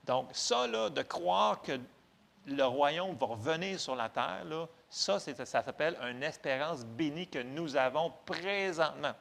[0.06, 1.80] Donc, ça, de croire que
[2.48, 7.40] le royaume va revenir sur la terre, là, ça, ça s'appelle une espérance bénie que
[7.40, 9.14] nous avons présentement.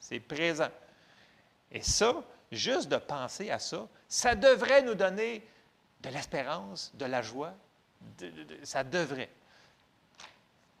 [0.00, 0.70] C'est présent.
[1.70, 2.14] Et ça,
[2.50, 5.46] juste de penser à ça, ça devrait nous donner
[6.00, 7.52] de l'espérance, de la joie.
[8.62, 9.30] ça devrait.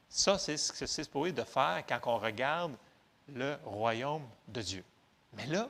[0.08, 2.74] Ça, c'est ce que c'est supposé de faire quand on regarde
[3.28, 4.84] le royaume de Dieu.
[5.34, 5.68] Mais là,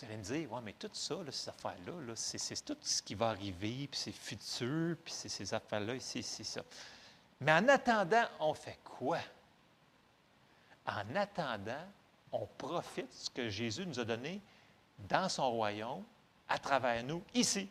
[0.00, 3.28] vous allez me dire, ouais, mais tout ça, ces affaires-là, c'est, tout ce qui va
[3.28, 6.62] arriver, puis c'est futur, puis c'est ces affaires-là, ici, c'est ça.
[7.40, 9.18] Mais en attendant, on fait quoi?
[10.86, 11.84] En attendant,
[12.32, 14.40] on profite de ce que Jésus nous a donné
[15.08, 16.02] dans son royaume,
[16.48, 17.68] à travers nous, ici.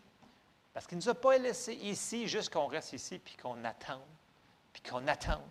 [0.73, 4.01] Parce qu'il ne nous a pas laissé ici juste qu'on reste ici, puis qu'on attende,
[4.71, 5.41] puis qu'on attende,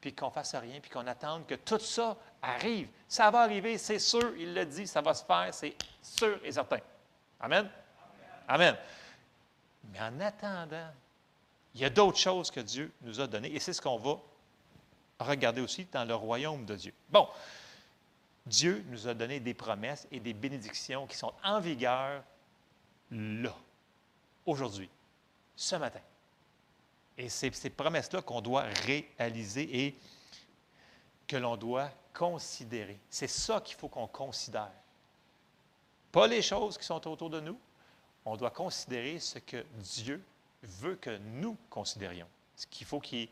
[0.00, 2.88] puis qu'on fasse rien, puis qu'on attende que tout ça arrive.
[3.08, 6.52] Ça va arriver, c'est sûr, il l'a dit, ça va se faire, c'est sûr et
[6.52, 6.78] certain.
[7.40, 7.70] Amen?
[8.48, 8.76] Amen.
[9.92, 10.90] Mais en attendant,
[11.74, 14.18] il y a d'autres choses que Dieu nous a données, et c'est ce qu'on va
[15.20, 16.92] regarder aussi dans le royaume de Dieu.
[17.08, 17.28] Bon,
[18.44, 22.22] Dieu nous a donné des promesses et des bénédictions qui sont en vigueur
[23.10, 23.54] là
[24.44, 24.90] aujourd'hui,
[25.54, 26.00] ce matin.
[27.16, 28.64] Et c'est ces promesses-là qu'on doit
[29.18, 29.98] réaliser et
[31.28, 32.98] que l'on doit considérer.
[33.10, 34.72] C'est ça qu'il faut qu'on considère.
[36.10, 37.58] Pas les choses qui sont autour de nous.
[38.24, 40.22] On doit considérer ce que Dieu
[40.62, 42.28] veut que nous considérions.
[42.54, 43.28] Ce qu'il faut qu'il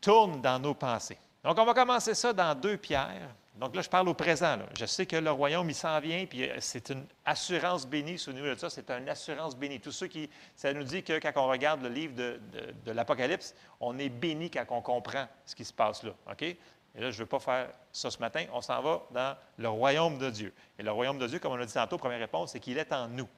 [0.00, 1.18] tourne dans nos pensées.
[1.42, 3.30] Donc, on va commencer ça dans deux pierres.
[3.56, 4.58] Donc là, je parle au présent.
[4.78, 8.18] Je sais que le royaume, il s'en vient, puis euh, c'est une assurance bénie.
[8.18, 9.80] Souvenez-vous de ça, c'est une assurance bénie.
[9.80, 10.30] Tous ceux qui.
[10.56, 14.64] Ça nous dit que quand on regarde le livre de, l'Apocalypse, on est béni quand
[14.70, 16.12] on comprend ce qui se passe là.
[16.30, 16.56] OK?
[16.94, 18.44] Et là, je ne veux pas faire ça ce matin.
[18.52, 20.52] On s'en va dans le royaume de Dieu.
[20.78, 22.92] Et le royaume de Dieu, comme on l'a dit tantôt, première réponse, c'est qu'il est
[22.92, 23.28] en nous,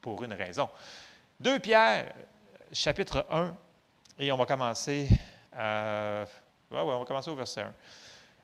[0.00, 0.68] pour une raison.
[1.40, 2.12] Deux Pierre,
[2.72, 3.54] chapitre 1,
[4.18, 5.08] et on va commencer.
[5.56, 6.24] Euh,
[6.70, 7.74] on va commencer au verset 1.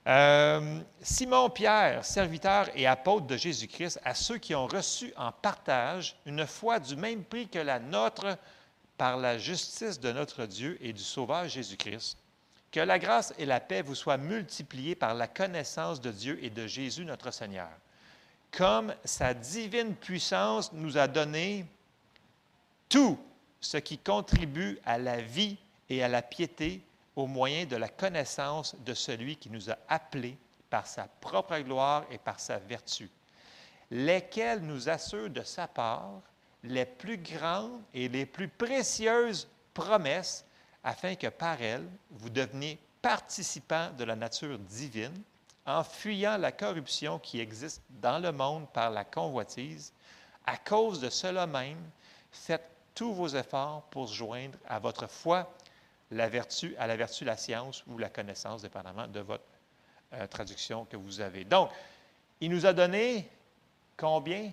[0.09, 6.16] Euh, Simon Pierre, serviteur et apôtre de Jésus-Christ, à ceux qui ont reçu en partage
[6.24, 8.38] une foi du même prix que la nôtre
[8.96, 12.16] par la justice de notre Dieu et du Sauveur Jésus-Christ.
[12.71, 16.51] Que la grâce et la paix vous soient multipliées par la connaissance de Dieu et
[16.51, 17.71] de Jésus notre Seigneur.
[18.51, 21.66] Comme sa divine puissance nous a donné
[22.89, 23.19] tout
[23.61, 25.57] ce qui contribue à la vie
[25.89, 26.83] et à la piété
[27.16, 30.37] au moyen de la connaissance de celui qui nous a appelés
[30.71, 33.11] par sa propre gloire et par sa vertu,
[33.91, 36.21] lesquels nous assurent de sa part
[36.62, 40.45] les plus grandes et les plus précieuses promesses,
[40.89, 45.12] afin que par elles, vous deveniez participants de la nature divine,
[45.66, 49.93] en fuyant la corruption qui existe dans le monde par la convoitise.
[50.47, 51.76] À cause de cela même,
[52.32, 55.53] faites tous vos efforts pour se joindre à votre foi,
[56.11, 59.45] la vertu, à la vertu, la science ou la connaissance, dépendamment de votre
[60.14, 61.45] euh, traduction que vous avez.
[61.45, 61.68] Donc,
[62.41, 63.28] il nous a donné
[63.95, 64.51] combien?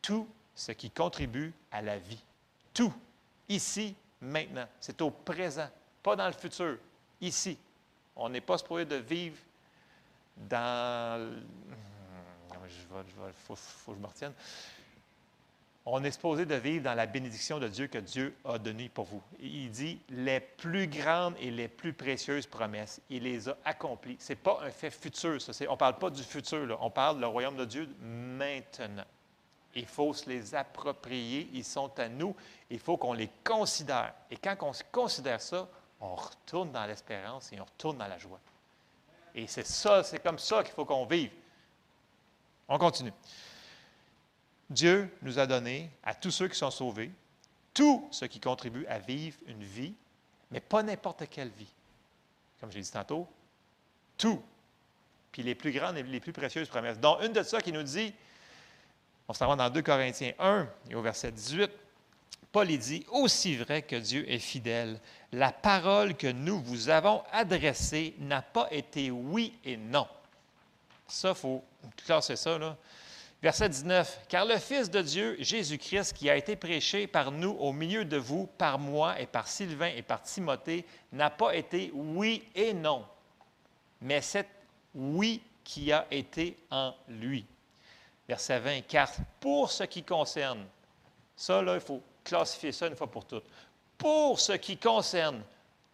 [0.00, 2.24] Tout ce qui contribue à la vie.
[2.72, 2.94] Tout.
[3.50, 4.66] Ici, maintenant.
[4.80, 5.68] C'est au présent,
[6.02, 6.76] pas dans le futur.
[7.20, 7.58] Ici.
[8.16, 9.36] On n'est pas supposé de vivre
[10.36, 11.40] dans.
[12.52, 14.32] Il faut, faut que je me retienne.
[15.86, 19.06] On est supposé de vivre dans la bénédiction de Dieu que Dieu a donnée pour
[19.06, 19.22] vous.
[19.40, 23.00] Il dit les plus grandes et les plus précieuses promesses.
[23.08, 24.16] Il les a accomplies.
[24.20, 25.40] Ce n'est pas un fait futur.
[25.40, 25.52] Ça.
[25.68, 26.78] On ne parle pas du futur.
[26.82, 29.06] On parle du royaume de Dieu maintenant.
[29.74, 31.48] Il faut se les approprier.
[31.52, 32.34] Ils sont à nous.
[32.70, 34.14] Il faut qu'on les considère.
[34.30, 35.68] Et quand on considère ça,
[36.00, 38.40] on retourne dans l'espérance et on retourne dans la joie.
[39.34, 41.32] Et c'est ça, c'est comme ça qu'il faut qu'on vive.
[42.68, 43.12] On continue.
[44.68, 47.12] Dieu nous a donné à tous ceux qui sont sauvés
[47.74, 49.94] tout ce qui contribue à vivre une vie,
[50.50, 51.72] mais pas n'importe quelle vie.
[52.60, 53.28] Comme je l'ai dit tantôt,
[54.18, 54.42] tout.
[55.32, 56.98] Puis les plus grandes et les plus précieuses promesses.
[56.98, 58.12] Dont une de ça qui nous dit,
[59.30, 61.70] on se va dans 2 Corinthiens 1 et au verset 18,
[62.50, 64.98] Paul dit, aussi vrai que Dieu est fidèle,
[65.30, 70.08] la parole que nous vous avons adressée n'a pas été oui et non.
[71.06, 71.62] Ça, il faut
[72.04, 72.58] classer ça.
[72.58, 72.76] Là.
[73.40, 74.22] Verset 19.
[74.28, 78.16] Car le Fils de Dieu, Jésus-Christ, qui a été prêché par nous au milieu de
[78.16, 83.06] vous, par moi et par Sylvain et par Timothée, n'a pas été oui et non,
[84.00, 84.48] mais c'est
[84.92, 87.46] oui qui a été en lui.
[88.30, 88.82] Verset 20.
[88.82, 89.10] Car
[89.40, 90.64] pour ce qui concerne,
[91.34, 93.42] ça, là, il faut classifier ça une fois pour toutes.
[93.98, 95.42] Pour ce qui concerne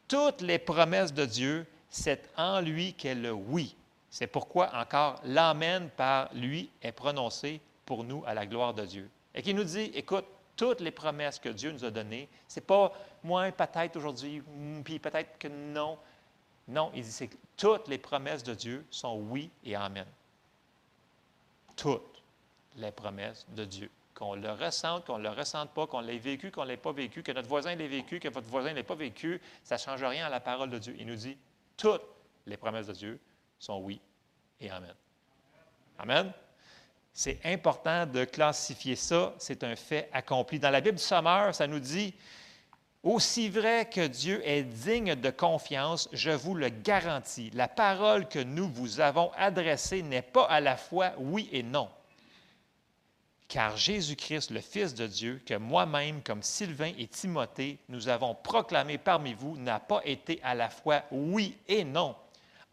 [0.07, 3.75] toutes les promesses de Dieu, c'est en lui qu'est le oui.
[4.11, 9.11] C'est pourquoi encore l'Amen par lui est prononcé pour nous à la gloire de Dieu.
[9.35, 10.27] Et qui nous dit, écoute,
[10.57, 14.83] toutes les promesses que Dieu nous a données, ce n'est pas moi peut-être aujourd'hui, hmm,
[14.83, 15.97] puis peut-être que non.
[16.69, 20.07] Non, il dit c'est que toutes les promesses de Dieu sont oui et Amen.
[21.77, 22.16] Toutes
[22.77, 23.91] les promesses de Dieu.
[24.15, 26.93] Qu'on le ressente, qu'on ne le ressente pas, qu'on l'ait vécu, qu'on ne l'ait pas
[26.93, 29.81] vécu, que notre voisin l'ait vécu, que votre voisin ne l'ait pas vécu, ça ne
[29.81, 30.97] change rien à la parole de Dieu.
[30.99, 31.37] Il nous dit
[31.77, 32.03] toutes
[32.47, 33.21] les promesses de Dieu
[33.59, 34.01] sont oui
[34.61, 34.95] et Amen.
[35.99, 36.33] Amen.
[37.13, 40.59] C'est important de classifier ça, c'est un fait accompli.
[40.59, 42.15] Dans la Bible du ça nous dit
[43.03, 48.39] Aussi vrai que Dieu est digne de confiance, je vous le garantis, la parole que
[48.39, 51.89] nous vous avons adressée n'est pas à la fois oui et non.
[53.49, 58.99] Car Jésus-Christ, le Fils de Dieu, que moi-même, comme Sylvain et Timothée, nous avons proclamé
[58.99, 62.17] parmi vous, n'a pas été à la fois oui et non.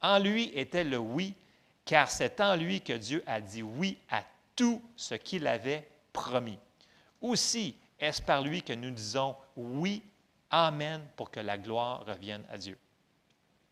[0.02, 1.36] En lui était le oui,
[1.86, 4.24] car c'est en lui que Dieu a dit oui à
[4.56, 6.58] tout ce qu'il avait promis.
[7.22, 10.04] Aussi est-ce par lui que nous disons oui,
[10.50, 12.78] Amen, pour que la gloire revienne à Dieu?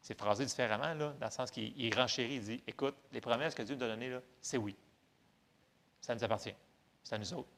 [0.01, 3.61] C'est phrasé différemment, là, dans le sens qu'il renchérit, il dit, écoute, les promesses que
[3.61, 4.75] Dieu nous a données, c'est oui.
[5.99, 6.55] Ça nous appartient.
[7.03, 7.49] C'est à nous autres.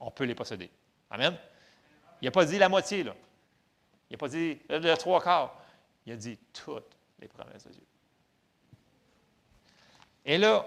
[0.00, 0.70] On peut les posséder.
[1.10, 1.36] Amen?
[2.20, 3.14] Il n'a pas dit la moitié, là.
[4.10, 5.58] Il n'a pas dit le trois quarts.
[6.06, 7.86] Il a dit toutes les promesses de Dieu.
[10.24, 10.66] Et là,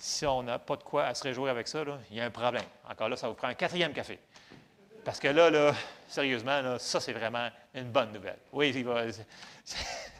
[0.00, 2.30] si on n'a pas de quoi à se réjouir avec ça, il y a un
[2.30, 2.64] problème.
[2.88, 4.18] Encore là, ça vous prend un quatrième café.
[5.04, 5.74] Parce que là, là
[6.08, 8.38] sérieusement, ça, c'est vraiment une bonne nouvelle.
[8.52, 8.84] Oui.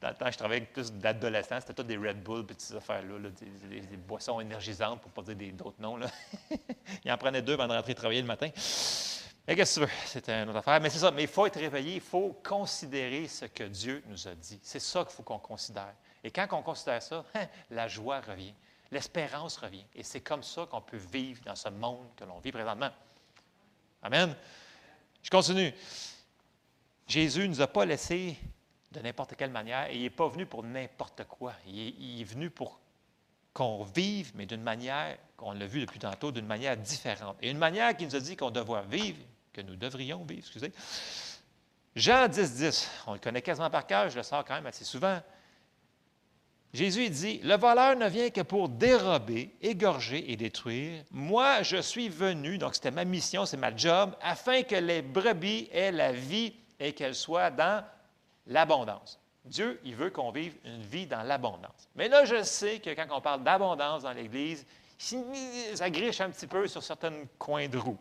[0.00, 3.30] Dans le temps, je travaillais avec plus d'adolescents, c'était tout des Red Bull, petites affaires-là,
[3.30, 5.96] des, boissons énergisantes, pour ne pas dire d'autres noms.
[5.96, 6.08] Là.
[7.04, 8.48] il en prenait deux avant de rentrer travailler le matin.
[9.46, 9.98] Mais qu'est-ce que tu veux?
[10.06, 10.80] C'était une autre affaire.
[10.80, 14.28] Mais c'est ça, mais il faut être réveillé, il faut considérer ce que Dieu nous
[14.28, 14.60] a dit.
[14.62, 15.94] C'est ça qu'il faut qu'on considère.
[16.22, 18.52] Et quand on considère ça, hein, la joie revient,
[18.90, 19.84] l'espérance revient.
[19.94, 22.90] Et c'est comme ça qu'on peut vivre dans ce monde que l'on vit présentement.
[24.02, 24.34] Amen.
[25.22, 25.72] Je continue.
[27.06, 28.36] Jésus ne nous a pas laissés
[28.92, 31.52] de n'importe quelle manière et il n'est pas venu pour n'importe quoi.
[31.66, 32.80] Il est, venu pour
[33.52, 37.36] qu'on vive, mais d'une manière, qu'on l'a vu depuis tantôt, d'une manière différente.
[37.42, 39.18] Et une manière qui nous a dit qu'on devrait vivre,
[39.52, 40.72] que nous devrions vivre, excusez.
[41.94, 44.84] Jean 10, 10, on le connaît quasiment par cœur, je le sors quand même assez
[44.84, 45.20] souvent.
[46.72, 51.02] Jésus dit, le voleur ne vient que pour dérober, égorger et détruire.
[51.10, 55.68] Moi, je suis venu, donc c'était ma mission, c'est ma job, afin que les brebis
[55.72, 57.82] aient la vie et qu'elles soient dans
[58.48, 59.20] l'abondance.
[59.44, 61.88] Dieu, il veut qu'on vive une vie dans l'abondance.
[61.94, 64.66] Mais là, je sais que quand on parle d'abondance dans l'Église,
[64.98, 67.98] ça griche un petit peu sur certains coins de roue.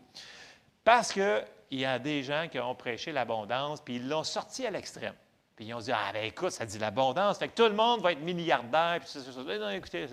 [0.83, 4.71] Parce qu'il y a des gens qui ont prêché l'abondance, puis ils l'ont sorti à
[4.71, 5.13] l'extrême.
[5.55, 8.01] Puis ils ont dit, ah ben écoute, ça dit l'abondance, fait que tout le monde
[8.01, 8.99] va être milliardaire.
[8.99, 10.07] Puis ça, ça, Non, écoutez,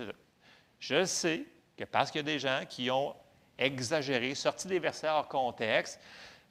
[0.79, 1.45] je sais
[1.77, 3.15] que parce qu'il y a des gens qui ont
[3.59, 6.01] exagéré, sorti des versets hors contexte,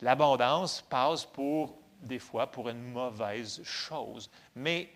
[0.01, 4.29] l'abondance passe pour, des fois, pour une mauvaise chose.
[4.55, 4.89] Mais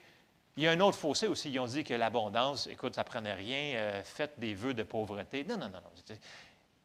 [0.55, 1.51] il y a un autre fossé aussi.
[1.51, 5.43] Ils ont dit que l'abondance, écoute, ça prenait rien, euh, faites des vœux de pauvreté.
[5.43, 6.15] Non, non, non, non.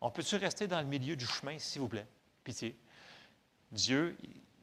[0.00, 2.06] On peut-tu rester dans le milieu du chemin, s'il vous plaît?
[2.44, 2.76] Pitié.
[3.70, 4.16] Dieu,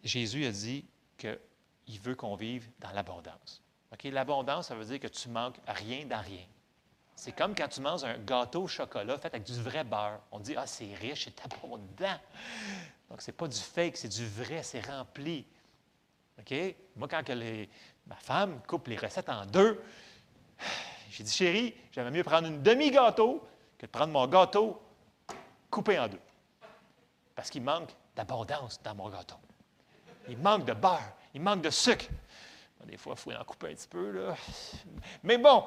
[0.04, 0.86] Jésus a dit
[1.18, 3.62] qu'il veut qu'on vive dans l'abondance.
[3.92, 4.04] OK?
[4.04, 6.46] L'abondance, ça veut dire que tu manques rien dans rien.
[7.16, 10.22] C'est comme quand tu manges un gâteau au chocolat fait avec du vrai beurre.
[10.32, 12.20] On dit, ah, c'est riche, c'est abondant.
[13.10, 15.46] Donc, ce n'est pas du fake, c'est du vrai, c'est rempli.
[16.40, 16.54] OK?
[16.96, 17.24] Moi, quand
[18.08, 19.82] ma femme coupe les recettes en deux,
[21.10, 23.44] j'ai dit, chérie, j'aimerais mieux prendre une demi-gâteau
[23.78, 24.82] que de prendre mon gâteau
[25.70, 26.20] coupé en deux.
[27.36, 29.38] Parce qu'il manque d'abondance dans mon gâteau.
[30.28, 32.06] Il manque de beurre, il manque de sucre.
[32.86, 34.12] Des fois, il faut en couper un petit peu.
[34.12, 34.36] Là.
[35.24, 35.66] Mais bon,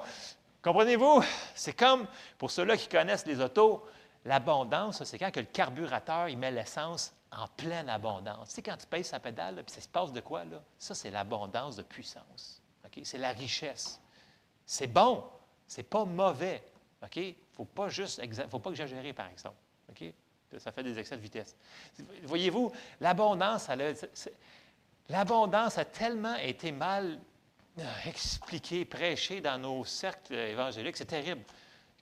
[0.63, 1.23] comprenez-vous,
[1.55, 2.07] c'est comme
[2.39, 3.87] pour ceux-là qui connaissent les autos,
[4.25, 8.49] l'abondance, c'est quand que le carburateur il met l'essence en pleine abondance.
[8.49, 10.45] Tu sais, quand tu payes sa pédale, puis ça se passe de quoi?
[10.45, 10.63] Là?
[10.79, 12.61] Ça, c'est l'abondance de puissance.
[13.05, 14.01] C'est la richesse.
[14.67, 15.25] C'est bon,
[15.67, 16.63] c'est pas mauvais.
[17.17, 19.57] Ne faut pas juste faut pas exagérer, par exemple.
[20.59, 21.57] Ça fait des excès de vitesse.
[22.25, 22.71] Voyez-vous,
[23.01, 23.69] l'abondance,
[25.09, 27.19] l'abondance a tellement été mal
[27.79, 31.43] euh, expliquée, prêchée dans nos cercles évangéliques, c'est terrible.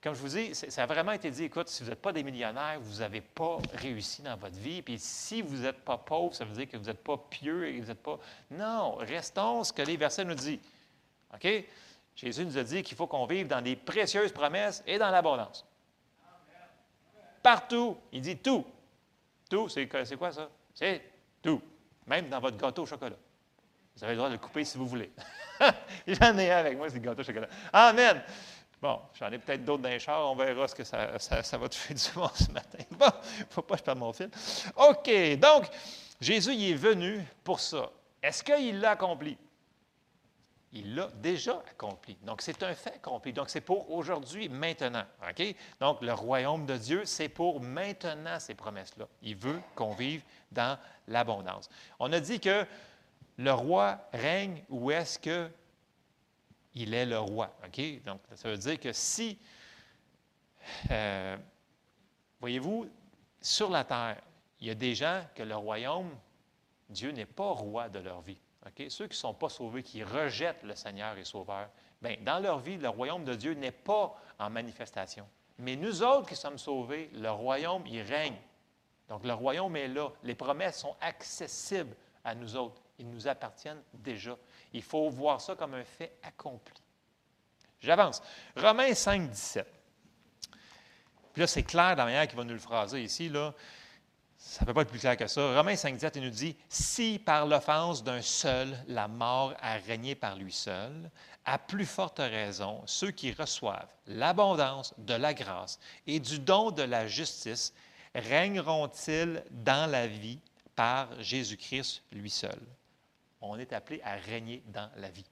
[0.01, 2.23] Comme je vous dis, ça a vraiment été dit, écoute, si vous n'êtes pas des
[2.23, 4.81] millionnaires, vous n'avez pas réussi dans votre vie.
[4.81, 7.75] Puis si vous n'êtes pas pauvre, ça veut dire que vous n'êtes pas pieux et
[7.75, 8.17] que vous n'êtes pas...
[8.49, 10.59] Non, restons ce que les versets nous disent.
[11.33, 11.47] OK?
[12.15, 15.65] Jésus nous a dit qu'il faut qu'on vive dans des précieuses promesses et dans l'abondance.
[17.43, 17.97] Partout.
[18.11, 18.65] Il dit tout.
[19.49, 20.49] Tout, c'est quoi ça?
[20.73, 21.01] C'est
[21.43, 21.61] tout.
[22.07, 23.15] Même dans votre gâteau au chocolat.
[23.95, 25.11] Vous avez le droit de le couper si vous voulez.
[26.07, 27.49] J'en ai un avec moi, c'est le gâteau au chocolat.
[27.71, 28.23] Amen.
[28.81, 30.31] Bon, j'en ai peut-être d'autres dans les chars.
[30.31, 32.79] On verra ce que ça, ça, va te faire du monde ce matin.
[32.91, 34.29] Bon, il ne faut pas que je perde mon fil.
[34.75, 35.39] OK.
[35.39, 35.65] Donc,
[36.19, 37.91] Jésus, il est venu pour ça.
[38.23, 39.37] Est-ce qu'il l'a accompli?
[40.73, 42.17] Il l'a déjà accompli.
[42.23, 43.33] Donc, c'est un fait accompli.
[43.33, 45.03] Donc, c'est pour aujourd'hui, maintenant.
[45.29, 45.55] OK?
[45.79, 49.07] Donc, le royaume de Dieu, c'est pour maintenant ces promesses-là.
[49.21, 50.77] Il veut qu'on vive dans
[51.07, 51.69] l'abondance.
[51.99, 52.65] On a dit que
[53.37, 55.19] le roi règne où est-ce
[56.71, 57.53] qu'il est le roi.
[58.05, 59.37] Donc, ça veut dire que si,
[60.89, 61.37] euh,
[62.39, 62.89] voyez-vous,
[63.41, 64.21] sur la terre,
[64.59, 66.15] il y a des gens que le royaume,
[66.89, 68.37] Dieu n'est pas roi de leur vie.
[68.89, 71.69] Ceux qui ne sont pas sauvés, qui rejettent le Seigneur et Sauveur,
[72.01, 75.27] bien, dans leur vie, le royaume de Dieu n'est pas en manifestation.
[75.57, 78.37] Mais nous autres qui sommes sauvés, le royaume, il règne.
[79.09, 80.09] Donc le royaume est là.
[80.23, 82.81] Les promesses sont accessibles à nous autres.
[83.01, 84.37] Ils nous appartiennent déjà.
[84.73, 86.75] Il faut voir ça comme un fait accompli.
[87.79, 88.21] J'avance.
[88.55, 89.67] Romains 5, 17.
[91.33, 93.27] Puis là, c'est clair dans la manière qu'il va nous le phraser ici.
[93.27, 93.55] Là.
[94.37, 95.55] Ça ne peut pas être plus clair que ça.
[95.55, 100.13] Romains 5, 17, il nous dit Si par l'offense d'un seul, la mort a régné
[100.13, 101.09] par lui seul,
[101.43, 106.83] à plus forte raison, ceux qui reçoivent l'abondance de la grâce et du don de
[106.83, 107.73] la justice
[108.13, 110.39] régneront-ils dans la vie
[110.75, 112.59] par Jésus-Christ lui seul?
[113.41, 115.25] On est appelé à régner dans la vie,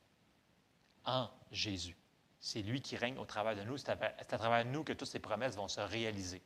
[1.06, 1.96] en Jésus.
[2.40, 3.78] C'est lui qui règne au travers de nous.
[3.78, 3.98] C'est à,
[4.38, 6.42] travers nous que toutes ces promesses vont se réaliser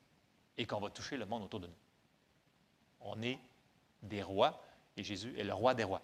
[0.57, 1.73] et qu'on va toucher le monde autour de nous.
[3.01, 3.39] On est
[4.01, 4.61] des rois
[4.97, 6.01] et Jésus est le roi des rois.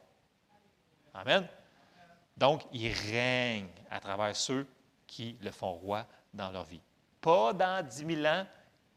[1.14, 1.48] Amen.
[2.38, 4.66] Donc, il règne à travers ceux
[5.08, 6.82] qui le font roi dans leur vie.
[7.20, 8.46] Pas dans dix mille ans,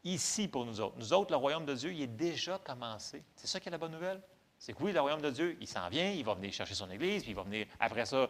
[0.03, 0.95] ici pour nous autres.
[0.97, 3.23] Nous autres, le royaume de Dieu, il est déjà commencé.
[3.35, 4.21] C'est ça qui est la bonne nouvelle?
[4.63, 6.89] C'est que oui, le royaume de Dieu, il s'en vient, il va venir chercher son
[6.89, 8.29] Église, puis il va venir, après ça,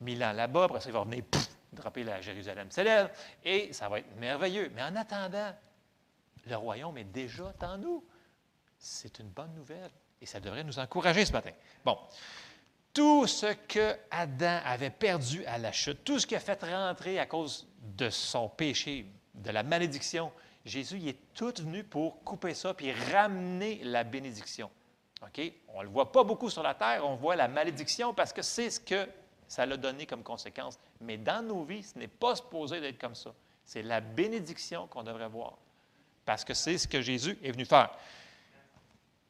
[0.00, 3.10] mille ans là-bas, après ça, il va venir pouf, draper la Jérusalem célèbre,
[3.44, 4.70] et ça va être merveilleux.
[4.72, 5.52] Mais en attendant,
[6.46, 8.04] le royaume est déjà en nous.
[8.78, 11.50] C'est une bonne nouvelle et ça devrait nous encourager ce matin.
[11.84, 11.98] Bon,
[12.92, 17.18] tout ce que Adam avait perdu à la chute, tout ce qui a fait rentrer
[17.18, 20.30] à cause de son péché, de la malédiction,
[20.64, 24.70] Jésus il est tout venu pour couper ça puis ramener la bénédiction.
[25.22, 28.42] On ne le voit pas beaucoup sur la terre, on voit la malédiction parce que
[28.42, 29.08] c'est ce que
[29.48, 30.78] ça l'a donné comme conséquence.
[31.00, 33.32] Mais dans nos vies, ce n'est pas supposé d'être comme ça.
[33.64, 35.54] C'est la bénédiction qu'on devrait voir
[36.24, 37.90] parce que c'est ce que Jésus est venu faire.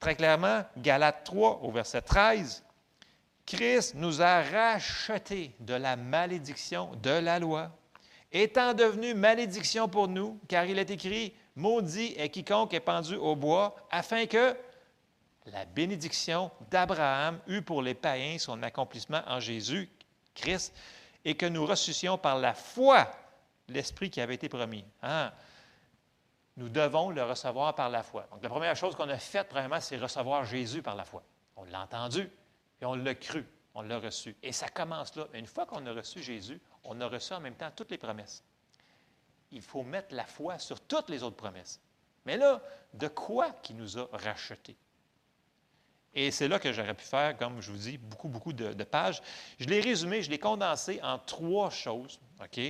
[0.00, 2.64] Très clairement, Galates 3 au verset 13,
[3.46, 7.70] Christ nous a rachetés de la malédiction de la loi,
[8.32, 13.36] étant devenu malédiction pour nous, car il est écrit, Maudit est quiconque est pendu au
[13.36, 14.56] bois, afin que
[15.46, 19.90] la bénédiction d'Abraham eut pour les païens son accomplissement en Jésus
[20.34, 20.74] Christ
[21.24, 23.10] et que nous ressuscions par la foi
[23.68, 24.84] l'Esprit qui avait été promis.
[25.02, 25.32] Hein?
[26.56, 28.26] Nous devons le recevoir par la foi.
[28.30, 31.22] Donc, la première chose qu'on a faite, vraiment, c'est recevoir Jésus par la foi.
[31.56, 32.30] On l'a entendu
[32.80, 34.36] et on l'a cru, on l'a reçu.
[34.42, 35.26] Et ça commence là.
[35.32, 38.44] Une fois qu'on a reçu Jésus, on a reçu en même temps toutes les promesses.
[39.50, 41.80] Il faut mettre la foi sur toutes les autres promesses.
[42.24, 42.60] Mais là,
[42.92, 44.76] de quoi qui nous a rachetés?
[46.14, 49.20] Et c'est là que j'aurais pu faire, comme je vous dis, beaucoup, beaucoup de, pages.
[49.58, 52.20] Je l'ai résumé, je l'ai condensé en trois choses.
[52.40, 52.60] OK?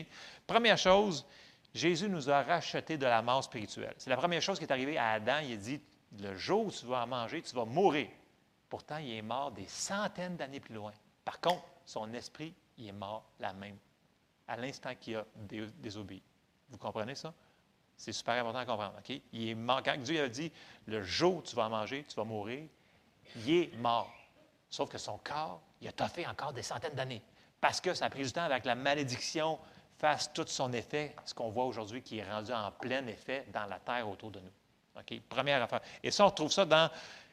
[0.46, 1.26] Première chose,
[1.74, 3.94] Jésus nous a rachetés de la mort spirituelle.
[3.98, 5.40] C'est la première chose qui est arrivée à Adam.
[5.42, 5.80] Il a dit
[6.20, 8.08] Le jour où tu vas en manger, tu vas mourir.
[8.70, 10.92] Pourtant, il est mort des centaines d'années plus loin.
[11.24, 13.76] Par contre, son esprit, il est mort la même,
[14.48, 15.26] à l'instant qu'il a
[15.80, 16.22] désobéi.
[16.70, 17.34] Vous comprenez ça?
[17.96, 18.94] C'est super important à comprendre.
[18.98, 19.20] OK?
[19.32, 19.82] Il est mort.
[19.84, 20.50] Quand Dieu a dit
[20.86, 22.68] Le jour où tu vas en manger, tu vas mourir,
[23.36, 24.12] il est mort.
[24.70, 27.22] Sauf que son corps, il a toffé encore des centaines d'années.
[27.60, 29.58] Parce que ça a pris du temps avec la malédiction
[29.98, 33.66] fasse tout son effet, ce qu'on voit aujourd'hui qui est rendu en plein effet dans
[33.66, 34.52] la terre autour de nous.
[34.98, 35.20] OK?
[35.28, 35.80] Première affaire.
[36.02, 36.90] Et ça, on trouve ça dans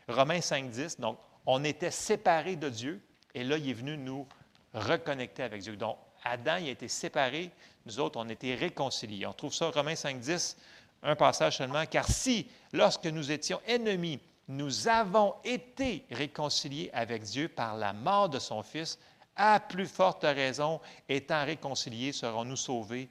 [0.08, 1.00] Romains 5.10.
[1.00, 3.02] Donc, on était séparés de Dieu
[3.34, 4.28] et là, il est venu nous
[4.74, 5.76] reconnecter avec Dieu.
[5.76, 7.52] Donc, Adam, il a été séparé.
[7.86, 9.26] Nous autres, on a été réconciliés.
[9.26, 10.56] On trouve ça, Romains 5.10,
[11.04, 11.86] un passage seulement.
[11.88, 14.20] Car si, lorsque nous étions ennemis,
[14.52, 19.00] nous avons été réconciliés avec Dieu par la mort de son Fils,
[19.36, 23.10] à plus forte raison, étant réconciliés, serons-nous sauvés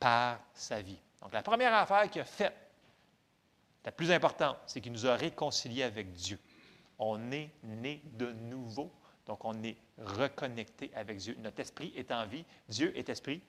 [0.00, 0.98] par sa vie.
[1.22, 2.56] Donc, la première affaire qu'il a faite,
[3.84, 6.40] la plus importante, c'est qu'il nous a réconciliés avec Dieu.
[6.98, 8.90] On est né de nouveau,
[9.26, 11.36] donc on est reconnecté avec Dieu.
[11.38, 13.40] Notre esprit est en vie, Dieu est esprit.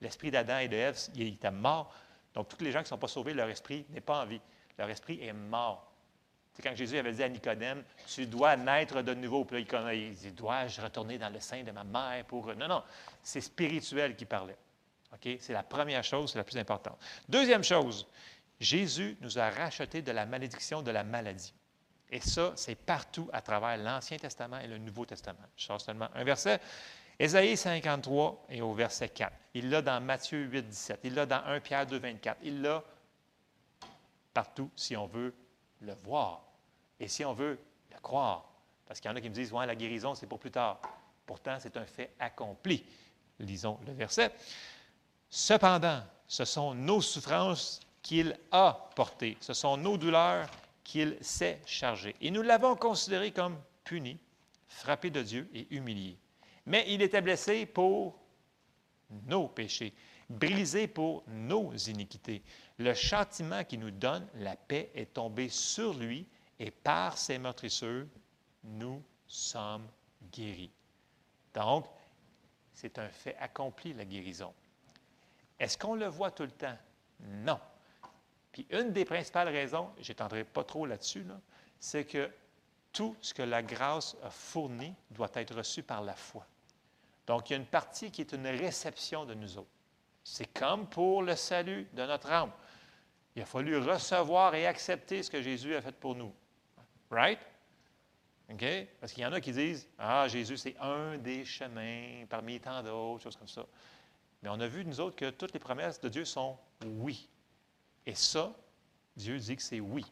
[0.00, 1.94] L'esprit d'Adam et de Ève, il était mort.
[2.34, 4.40] Donc, tous les gens qui ne sont pas sauvés, leur esprit n'est pas en vie.
[4.76, 5.93] Leur esprit est mort.
[6.54, 9.44] C'est quand Jésus avait dit à Nicodème, tu dois naître de nouveau.
[9.44, 12.54] Puis là, il dit, dois-je retourner dans le sein de ma mère pour...
[12.54, 12.82] Non, non,
[13.22, 14.56] c'est spirituel qui parlait.
[15.40, 16.98] C'est la première chose, c'est la plus importante.
[17.28, 18.06] Deuxième chose,
[18.60, 21.54] Jésus nous a rachetés de la malédiction de la maladie.
[22.10, 25.46] Et ça, c'est partout à travers l'Ancien Testament et le Nouveau Testament.
[25.56, 26.60] Je sors seulement un verset.
[27.18, 29.32] Ésaïe 53 et au verset 4.
[29.54, 31.00] Il l'a dans Matthieu 8, 17.
[31.04, 32.38] Il l'a dans 1 Pierre 2, 24.
[32.42, 32.82] Il l'a
[34.32, 35.34] partout si on veut
[35.84, 36.42] le voir.
[36.98, 37.58] Et si on veut
[37.92, 38.50] le croire,
[38.86, 40.80] parce qu'il y en a qui me disent, ouais, la guérison, c'est pour plus tard.
[41.26, 42.84] Pourtant, c'est un fait accompli.
[43.38, 44.32] Lisons le verset.
[45.30, 50.48] Cependant, ce sont nos souffrances qu'il a portées, ce sont nos douleurs
[50.84, 52.14] qu'il s'est chargé.
[52.20, 54.18] Et nous l'avons considéré comme puni,
[54.68, 56.18] frappé de Dieu et humilié.
[56.66, 58.18] Mais il était blessé pour
[59.26, 59.94] nos péchés,
[60.34, 62.42] brisé pour nos iniquités.
[62.78, 66.26] Le châtiment qui nous donne la paix est tombé sur lui
[66.58, 68.06] et par ses meurtrisseurs,
[68.64, 69.88] nous sommes
[70.32, 70.72] guéris.
[71.54, 71.86] Donc,
[72.72, 74.52] c'est un fait accompli, la guérison.
[75.58, 76.76] Est-ce qu'on le voit tout le temps?
[77.20, 77.60] Non.
[78.52, 81.24] Puis une des principales raisons, je n'étendrai pas trop là-dessus,
[81.78, 82.30] c'est que
[82.92, 86.46] tout ce que la grâce a fourni doit être reçu par la foi.
[87.26, 89.73] Donc, il y a une partie qui est une réception de nous autres.
[90.24, 92.50] C'est comme pour le salut de notre âme.
[93.36, 96.32] Il a fallu recevoir et accepter ce que Jésus a fait pour nous.
[97.10, 97.38] Right?
[98.50, 98.64] OK?
[99.00, 102.82] Parce qu'il y en a qui disent Ah, Jésus, c'est un des chemins parmi tant
[102.82, 103.66] d'autres, choses comme ça.
[104.42, 107.28] Mais on a vu, nous autres, que toutes les promesses de Dieu sont oui.
[108.06, 108.52] Et ça,
[109.16, 110.04] Dieu dit que c'est oui.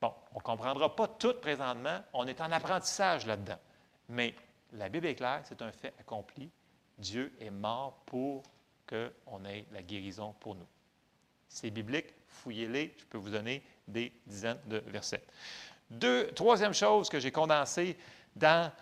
[0.00, 2.00] Bon, on ne comprendra pas tout présentement.
[2.12, 3.58] On est en apprentissage là-dedans.
[4.08, 4.34] Mais
[4.72, 6.50] la Bible est claire, c'est un fait accompli.
[6.98, 8.42] Dieu est mort pour
[8.92, 10.66] qu'on ait la guérison pour nous.
[11.48, 15.22] C'est biblique, fouillez-les, je peux vous donner des dizaines de versets.
[15.90, 17.96] Deux, troisième chose que j'ai condensée
[18.34, 18.72] dans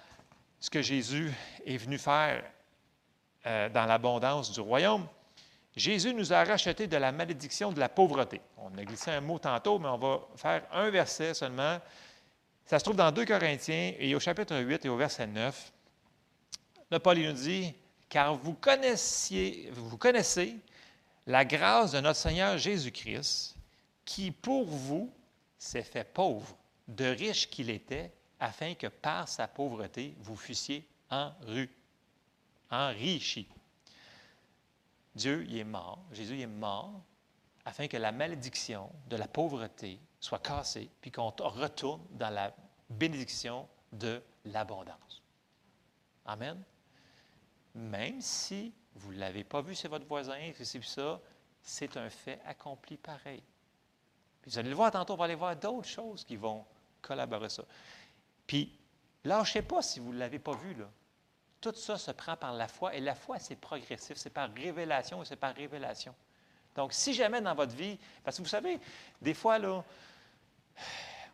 [0.61, 1.33] ce que Jésus
[1.67, 2.45] est venu faire
[3.47, 5.07] euh, dans l'abondance du royaume,
[5.75, 8.41] Jésus nous a rachetés de la malédiction de la pauvreté.
[8.59, 11.79] On a glissé un mot tantôt, mais on va faire un verset seulement.
[12.67, 15.73] Ça se trouve dans 2 Corinthiens et au chapitre 8 et au verset 9.
[16.91, 17.75] Là, Paul nous dit,
[18.11, 19.73] car vous connaissez
[21.27, 23.57] la grâce de notre Seigneur Jésus-Christ,
[24.05, 25.11] qui pour vous
[25.57, 26.57] s'est fait pauvre
[26.89, 31.71] de riche qu'il était, afin que par sa pauvreté, vous fussiez enru,
[32.71, 33.49] enrichi.
[35.15, 37.01] Dieu est mort, Jésus est mort,
[37.65, 42.53] afin que la malédiction de la pauvreté soit cassée, puis qu'on retourne dans la
[42.89, 45.23] bénédiction de l'abondance.
[46.25, 46.61] Amen.
[47.75, 51.21] Même si vous ne l'avez pas vu, c'est votre voisin, c'est ça,
[51.63, 53.43] c'est un fait accompli pareil.
[54.47, 56.65] Vous allez le voir tantôt, on va aller voir d'autres choses qui vont
[57.03, 57.63] collaborer ça.
[58.47, 58.79] Puis,
[59.25, 60.91] lâchez pas si vous ne l'avez pas vu, là.
[61.61, 65.23] Tout ça se prend par la foi, et la foi, c'est progressif, c'est par révélation
[65.23, 66.15] et c'est par révélation.
[66.75, 68.81] Donc, si jamais dans votre vie, parce que vous savez,
[69.21, 69.85] des fois, là,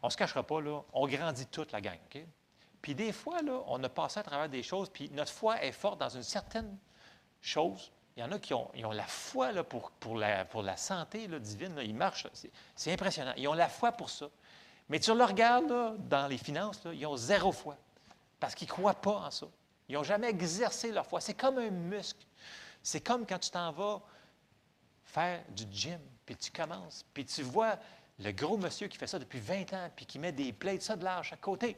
[0.02, 2.22] on ne se cachera pas, là, on grandit toute la gang, OK?
[2.82, 5.98] Puis des fois, on a passé à travers des choses, puis notre foi est forte
[5.98, 6.76] dans une certaine
[7.40, 7.90] chose.
[8.16, 12.26] Il y en a qui ont, la foi pour, la, santé divine, ils marchent,
[12.74, 13.34] c'est impressionnant.
[13.36, 14.28] Ils ont la foi pour ça.
[14.88, 17.76] Mais tu le regardes dans les finances, ils ont zéro foi,
[18.40, 19.46] parce qu'ils ne croient pas en ça.
[19.88, 21.20] Ils n'ont jamais exercé leur foi.
[21.20, 22.24] C'est comme un muscle.
[22.82, 24.00] C'est comme quand tu t'en vas
[25.04, 27.76] faire du gym, puis tu commences, puis tu vois
[28.18, 30.96] le gros monsieur qui fait ça depuis 20 ans, puis qui met des plates, ça
[30.96, 31.76] de large à côté,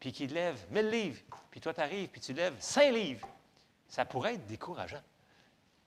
[0.00, 1.20] puis qui lève 1000 livres,
[1.50, 3.28] puis toi tu arrives, puis tu lèves 5 livres.
[3.88, 5.02] Ça pourrait être décourageant.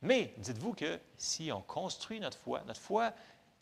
[0.01, 3.14] Mais dites-vous que si on construit notre foi, notre foi,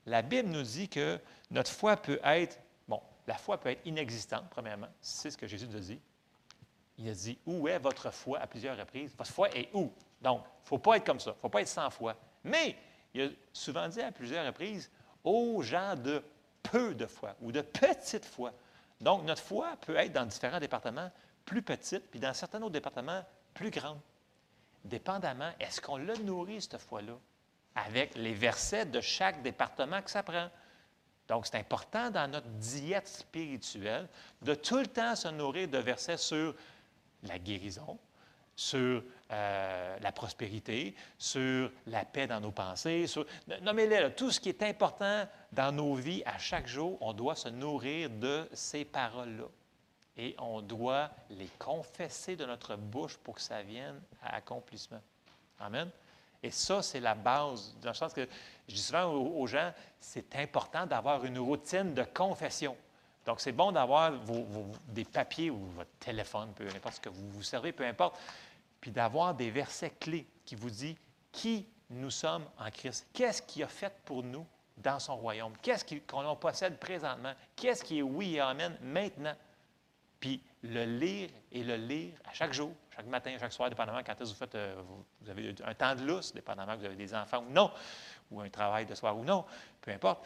[0.05, 1.19] la Bible nous dit que
[1.51, 5.67] notre foi peut être, bon, la foi peut être inexistante, premièrement, c'est ce que Jésus
[5.67, 5.99] nous dit.
[6.99, 9.13] Il a dit, où est votre foi à plusieurs reprises?
[9.17, 9.91] Votre foi est où?
[10.21, 12.15] Donc, il ne faut pas être comme ça, il ne faut pas être sans foi.
[12.43, 12.75] Mais,
[13.13, 14.89] il a souvent dit à plusieurs reprises,
[15.23, 16.23] aux gens de
[16.63, 18.53] peu de foi ou de petite foi.
[19.01, 21.11] Donc, notre foi peut être dans différents départements
[21.45, 23.23] plus petite, puis dans certains autres départements
[23.53, 23.99] plus grande.
[24.83, 27.17] Dépendamment, est-ce qu'on l'a nourri, cette foi-là,
[27.75, 30.49] avec les versets de chaque département que ça prend?
[31.27, 34.07] Donc, c'est important dans notre diète spirituelle
[34.41, 36.55] de tout le temps se nourrir de versets sur
[37.23, 37.99] la guérison,
[38.55, 43.25] sur euh, la prospérité, sur la paix dans nos pensées, sur,
[43.61, 47.49] nommez-les, tout ce qui est important dans nos vies à chaque jour, on doit se
[47.49, 49.47] nourrir de ces paroles-là.
[50.15, 55.01] Et on doit les confesser de notre bouche pour que ça vienne à accomplissement.
[55.59, 55.89] Amen.
[56.41, 57.75] Et ça, c'est la base.
[57.81, 58.27] Dans le sens que
[58.67, 62.75] je dis souvent aux, gens, c'est important d'avoir une routine de confession.
[63.25, 64.13] Donc, c'est bon d'avoir
[64.87, 68.17] des papiers ou votre téléphone, peu importe ce que vous vous servez, peu importe,
[68.87, 70.95] puis d'avoir des versets clés qui vous disent
[71.33, 73.05] qui nous sommes en Christ.
[73.11, 74.47] Qu'est-ce qu'il a fait pour nous
[74.77, 75.51] dans son royaume?
[75.61, 77.33] Qu'est-ce qu'on possède présentement?
[77.53, 79.35] Qu'est-ce qui est oui et amen maintenant?
[80.21, 84.17] Puis le lire et le lire à chaque jour, chaque matin, chaque soir, dépendamment quand
[84.21, 84.81] vous faites, euh,
[85.21, 87.69] vous avez un temps de lousse, dépendamment que vous avez des enfants ou non,
[88.31, 89.43] ou un travail de soir ou non,
[89.81, 90.25] peu importe.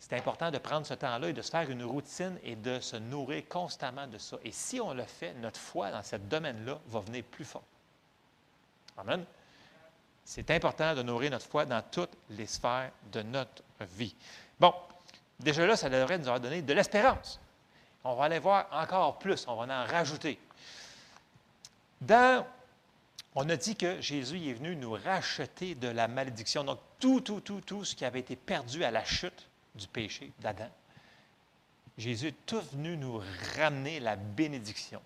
[0.00, 2.96] C'est important de prendre ce temps-là et de se faire une routine et de se
[2.96, 4.38] nourrir constamment de ça.
[4.42, 7.62] Et si on le fait, notre foi dans ce domaine-là va venir plus fort.
[8.98, 9.24] Amen.
[10.24, 13.62] C'est important de nourrir notre foi dans toutes les sphères de notre
[13.96, 14.14] vie.
[14.58, 14.74] Bon,
[15.38, 17.40] déjà là, ça devrait nous avoir donné de l'espérance.
[18.02, 20.38] On va aller voir encore plus, on va en rajouter.
[22.00, 22.46] Dans,
[23.34, 26.64] on a dit que Jésus est venu nous racheter de la malédiction.
[26.64, 30.32] Donc, tout, tout, tout, tout ce qui avait été perdu à la chute, du péché
[30.40, 30.68] d'Adam.
[31.98, 33.22] Jésus est tout venu nous
[33.56, 35.00] ramener la bénédiction.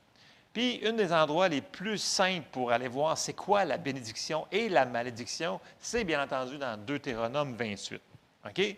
[0.53, 4.69] Puis, un des endroits les plus simples pour aller voir c'est quoi la bénédiction et
[4.69, 8.01] la malédiction, c'est bien entendu dans Deutéronome 28.
[8.47, 8.77] OK?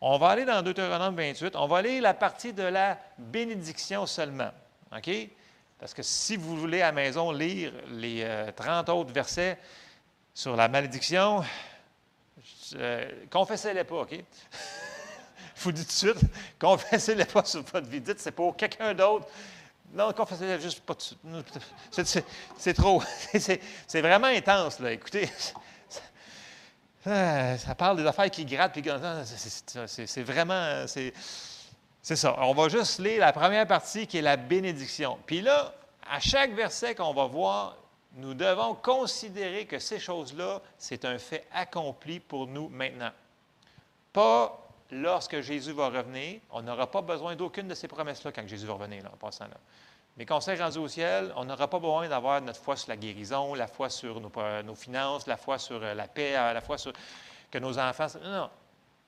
[0.00, 1.56] On va aller dans Deutéronome 28.
[1.56, 4.50] On va lire la partie de la bénédiction seulement.
[4.94, 5.10] OK?
[5.78, 9.58] Parce que si vous voulez à la maison lire les 30 euh, autres versets
[10.34, 11.42] sur la malédiction,
[12.74, 14.12] euh, confessez-les pas, OK?
[15.56, 18.00] Je vous dis tout de suite, confessez-les pas sur votre vie.
[18.00, 19.26] Dites, c'est pour quelqu'un d'autre.
[19.92, 20.12] Non,
[20.60, 20.94] juste pas.
[22.58, 23.02] C'est trop.
[23.32, 24.92] C'est vraiment intense, là.
[24.92, 25.28] Écoutez,
[27.04, 28.78] ça parle des affaires qui grattent,
[29.86, 30.86] c'est vraiment.
[30.86, 32.36] C'est ça.
[32.38, 35.18] On va juste lire la première partie qui est la bénédiction.
[35.26, 35.72] Puis là,
[36.08, 37.76] à chaque verset qu'on va voir,
[38.14, 43.10] nous devons considérer que ces choses-là, c'est un fait accompli pour nous maintenant.
[44.12, 48.66] Pas lorsque Jésus va revenir, on n'aura pas besoin d'aucune de ces promesses-là quand Jésus
[48.66, 49.56] va revenir, en passant là.
[50.16, 52.96] Mais quand on rendu au ciel, on n'aura pas besoin d'avoir notre foi sur la
[52.96, 56.78] guérison, la foi sur nos, finances, la foi sur euh, la paix, euh, la foi
[56.78, 56.92] sur
[57.50, 58.06] que nos enfants.
[58.22, 58.50] Non, non.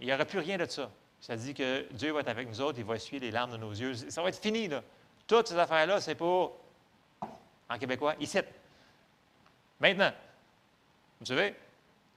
[0.01, 0.91] Il n'y aura plus rien de ça.
[1.21, 3.57] Ça dit que Dieu va être avec nous autres, il va essuyer les larmes de
[3.57, 3.95] nos yeux.
[3.95, 4.83] Ça va être fini, là.
[5.27, 6.57] Toutes ces affaires-là, c'est pour,
[7.69, 8.39] en québécois, ici.
[9.81, 10.13] Maintenant.
[11.21, 11.55] Vous savez?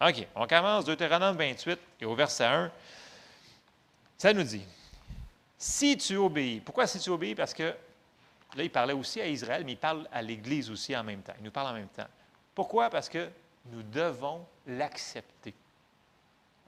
[0.02, 0.28] OK.
[0.36, 2.72] On commence Deutéronome 28 et au verset 1.
[4.22, 4.64] Ça nous dit,
[5.58, 7.34] si tu obéis, pourquoi si tu obéis?
[7.34, 7.74] Parce que
[8.54, 11.34] là, il parlait aussi à Israël, mais il parle à l'Église aussi en même temps.
[11.40, 12.06] Il nous parle en même temps.
[12.54, 12.92] Pourquoi?
[12.92, 13.32] Parce que
[13.72, 15.56] nous devons l'accepter.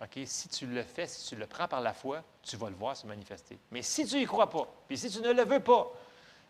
[0.02, 0.20] OK?
[0.26, 2.98] Si tu le fais, si tu le prends par la foi, tu vas le voir
[2.98, 3.60] se manifester.
[3.70, 5.92] Mais si tu n'y crois pas, puis si tu ne le veux pas,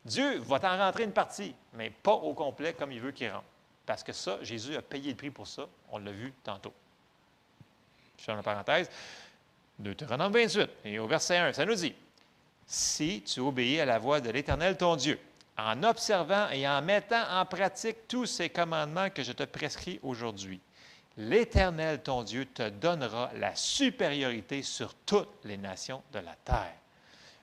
[0.06, 3.44] Dieu va t'en rentrer une partie, mais pas au complet comme il veut qu'il rentre.
[3.86, 5.68] Parce que ça, Jésus a payé le prix pour ça.
[5.92, 6.74] On l'a vu tantôt.
[8.18, 8.90] Je ferme la parenthèse.
[9.80, 11.94] Deutéronome 28, et au verset 1, ça nous dit
[12.66, 15.20] Si tu obéis à la voix de l'Éternel ton Dieu,
[15.58, 20.60] en observant et en mettant en pratique tous ces commandements que je te prescris aujourd'hui.
[21.18, 26.74] L'Éternel, ton Dieu, te donnera la supériorité sur toutes les nations de la terre.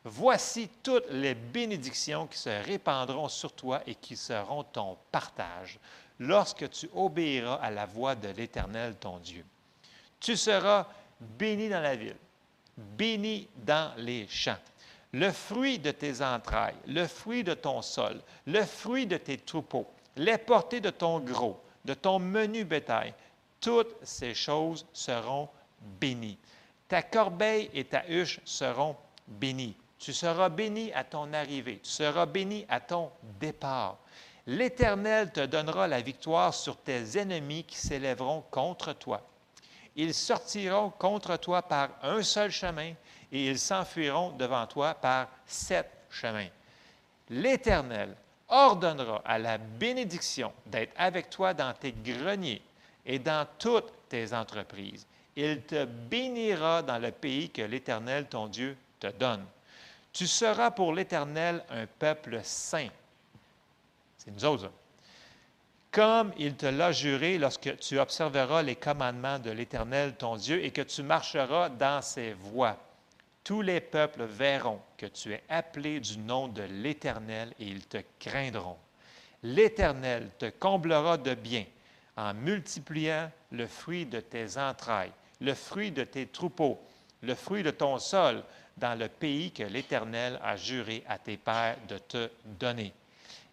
[0.05, 5.79] Voici toutes les bénédictions qui se répandront sur toi et qui seront ton partage
[6.19, 9.45] lorsque tu obéiras à la voix de l'Éternel, ton Dieu.
[10.19, 10.87] Tu seras
[11.21, 12.17] béni dans la ville,
[12.77, 14.59] béni dans les champs.
[15.13, 19.87] Le fruit de tes entrailles, le fruit de ton sol, le fruit de tes troupeaux,
[20.17, 23.13] les portées de ton gros, de ton menu bétail,
[23.61, 25.49] toutes ces choses seront
[26.01, 26.39] bénies.
[26.89, 29.77] Ta corbeille et ta huche seront bénies.
[29.99, 33.99] Tu seras béni à ton arrivée, tu seras béni à ton départ.
[34.47, 39.23] L'Éternel te donnera la victoire sur tes ennemis qui s'élèveront contre toi.
[39.97, 42.95] Ils sortiront contre toi par un seul chemin
[43.33, 46.49] et ils s'enfuiront devant toi par sept chemins.
[47.29, 48.17] L'Éternel
[48.49, 52.63] ordonnera à la bénédiction d'être avec toi dans tes greniers
[53.07, 55.07] et dans toutes tes entreprises.
[55.37, 59.45] Il te bénira dans le pays que l'Éternel, ton Dieu, te donne.
[60.13, 62.89] Tu seras pour l'Éternel un peuple saint.
[64.19, 64.71] C'est nous autres.
[65.93, 70.71] Comme il te l'a juré lorsque tu observeras les commandements de l'Éternel, ton Dieu, et
[70.71, 72.77] que tu marcheras dans ses voies.
[73.43, 77.99] Tous les peuples verront que tu es appelé du nom de l'Éternel et ils te
[78.21, 78.77] craindront.
[79.43, 81.65] L'Éternel te comblera de bien
[82.17, 86.79] en multipliant le fruit de tes entrailles, le fruit de tes troupeaux,
[87.23, 88.45] le fruit de ton sol,
[88.77, 92.93] dans le pays que l'Éternel a juré à tes pères de te donner.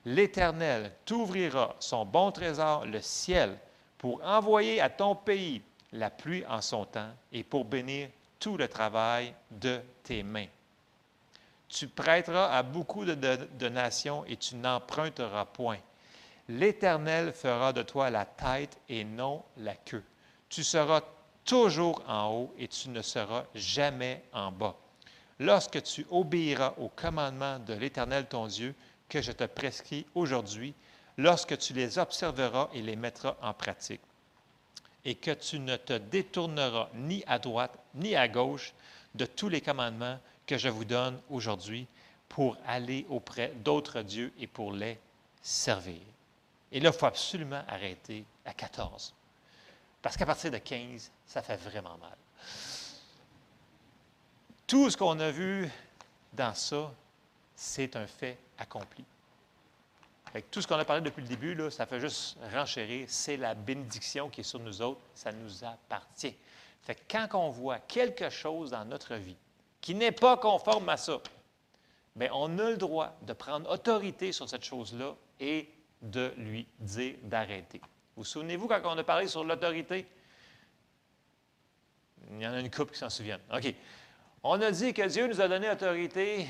[0.07, 3.57] L'Éternel t'ouvrira son bon trésor, le ciel,
[3.97, 5.61] pour envoyer à ton pays
[5.91, 8.07] la pluie en son temps et pour bénir
[8.39, 10.47] tout le travail de tes mains.
[11.67, 15.79] Tu prêteras à beaucoup de, nations et tu n'emprunteras point.
[16.47, 20.05] L'Éternel fera de toi la tête et non la queue.
[20.47, 21.01] Tu seras
[21.43, 24.77] toujours en haut et tu ne seras jamais en bas
[25.39, 28.73] lorsque tu obéiras aux commandements de l'Éternel ton Dieu
[29.09, 30.73] que je te prescris aujourd'hui,
[31.17, 34.01] lorsque tu les observeras et les mettras en pratique,
[35.05, 38.73] et que tu ne te détourneras ni à droite ni à gauche
[39.15, 41.87] de tous les commandements que je vous donne aujourd'hui
[42.27, 44.99] pour aller auprès d'autres dieux et pour les
[45.41, 46.01] servir.
[46.71, 49.13] Et là, il faut absolument arrêter à 14.
[50.01, 52.17] Parce qu'à partir de 15, ça fait vraiment mal.
[54.65, 55.69] Tout ce qu'on a vu
[56.33, 56.91] dans ça,
[57.57, 59.03] c'est un fait accompli.
[60.51, 63.07] tout ce qu'on a parlé depuis le début, ça fait juste renchérir.
[63.09, 65.01] C'est la bénédiction qui est sur nous autres.
[65.15, 66.35] Ça nous appartient.
[66.83, 69.35] Fait quand on voit quelque chose dans notre vie
[69.81, 71.19] qui n'est pas conforme à ça,
[72.15, 75.67] bien, on a le droit de prendre autorité sur cette chose-là et
[76.03, 77.81] de lui dire d'arrêter.
[78.15, 80.05] Vous, vous souvenez-vous quand on a parlé sur l'autorité?
[82.29, 83.41] Il y en a une couple qui s'en souviennent.
[83.51, 83.73] OK.
[84.43, 86.47] On a dit que Dieu nous a donné l'autorité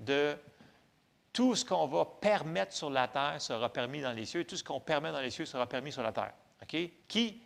[0.00, 0.36] de
[1.32, 4.64] tout ce qu'on va permettre sur la terre sera permis dans les cieux, tout ce
[4.64, 6.32] qu'on permet dans les cieux sera permis sur la terre.
[6.66, 7.42] Qui?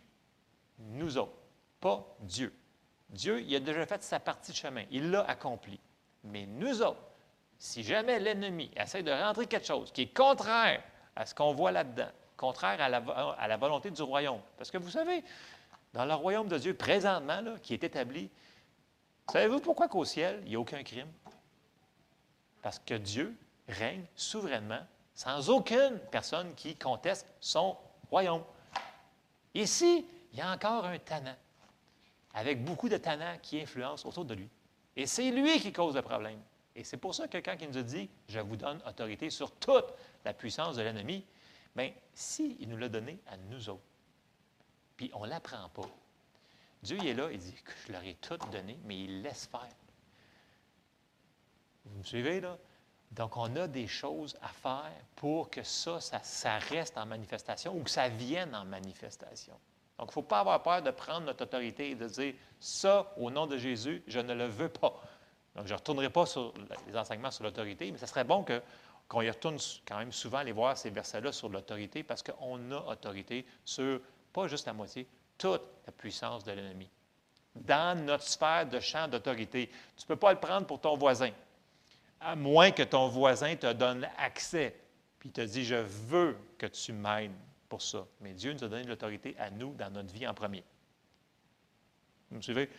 [0.79, 1.37] Nous autres,
[1.79, 2.53] pas Dieu.
[3.09, 4.83] Dieu, il a déjà fait sa partie de chemin.
[4.89, 5.79] Il l'a accompli.
[6.23, 7.01] Mais nous autres,
[7.59, 10.81] si jamais l'ennemi essaie de rentrer quelque chose qui est contraire
[11.15, 12.89] à ce qu'on voit là-dedans, contraire à
[13.47, 15.23] la, volonté du royaume, parce que vous savez,
[15.93, 18.31] dans le royaume de Dieu présentement, qui est établi,
[19.31, 21.07] Savez-vous pourquoi qu'au ciel, il n'y a aucun crime?
[22.61, 23.35] Parce que Dieu
[23.67, 24.81] règne souverainement,
[25.13, 27.77] sans aucune personne qui conteste son
[28.09, 28.43] royaume.
[29.53, 31.35] Ici, il y a encore un tannant,
[32.33, 34.49] avec beaucoup de tannants qui influencent autour de lui.
[34.95, 36.39] Et c'est lui qui cause le problème.
[36.75, 39.51] Et c'est pour ça que quand il nous a dit, je vous donne autorité sur
[39.51, 39.93] toute
[40.23, 41.25] la puissance de l'ennemi,
[41.75, 43.81] bien, s'il il nous l'a donné à nous autres,
[44.95, 45.89] puis on ne l'apprend pas,
[46.81, 47.55] Dieu est là, il dit
[47.87, 49.67] je leur ai tout donné, mais il laisse faire.
[51.85, 52.57] Vous me suivez là?
[53.11, 57.83] Donc, on a des choses à faire pour que ça, ça, reste en manifestation ou
[57.83, 59.53] que ça vienne en manifestation.
[59.99, 63.13] Donc, il ne faut pas avoir peur de prendre notre autorité et de dire ça,
[63.17, 65.01] au nom de Jésus, je ne le veux pas.
[65.55, 66.53] Donc, je ne retournerai pas sur
[66.87, 68.45] les enseignements sur l'autorité, mais ce serait bon
[69.09, 72.79] qu'on y retourne quand même souvent aller voir ces versets-là sur l'autorité parce qu'on a
[72.87, 73.99] autorité sur
[74.31, 75.05] pas juste la moitié,
[75.37, 76.89] toute la puissance de l'ennemi.
[77.53, 79.67] Dans notre sphère de champ d'autorité,
[79.97, 81.31] tu ne peux pas le prendre pour ton voisin,
[82.21, 84.75] à moins que ton voisin te donne accès,
[85.19, 87.31] puis te dit, je veux que tu m'aides
[87.67, 88.05] pour ça.
[88.21, 90.63] Mais Dieu nous a donné l'autorité à nous dans notre vie en premier.
[92.29, 92.69] Vous me suivez?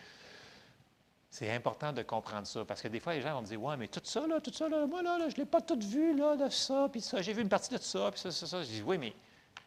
[1.29, 3.87] C'est important de comprendre ça, parce que des fois, les gens vont dire Ouais, mais
[3.87, 6.35] tout ça, là, tout ça, là, moi, là, je ne l'ai pas tout vu, là,
[6.35, 8.61] de ça, puis ça, j'ai vu une partie de ça, puis ça, ça, ça.
[8.61, 9.13] Je dis Oui, mais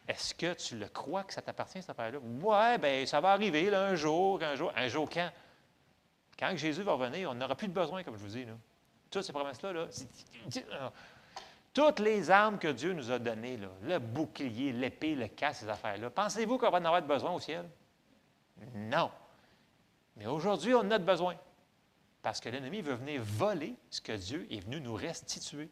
[0.07, 2.19] est-ce que tu le crois que ça t'appartient, cette affaire-là?
[2.23, 4.71] Oui, bien, ça va arriver, là, un jour, un jour.
[4.75, 5.29] Un jour quand?
[6.39, 8.45] Quand Jésus va revenir, on n'aura plus de besoin, comme je vous dis.
[8.45, 8.53] Là.
[9.09, 9.87] Toutes ces promesses-là, là,
[11.73, 16.09] toutes les armes que Dieu nous a données, le bouclier, l'épée, le casque, ces affaires-là,
[16.09, 17.69] pensez-vous qu'on va en avoir besoin au ciel?
[18.73, 19.11] Non.
[20.15, 21.35] Mais aujourd'hui, on en a besoin.
[22.23, 25.69] Parce que l'ennemi veut venir voler ce que Dieu est venu nous restituer.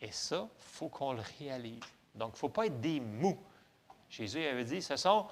[0.00, 1.82] Et ça, il faut qu'on le réalise.
[2.14, 3.38] Donc, il ne faut pas être des mous.
[4.08, 5.26] Jésus avait dit, ce sont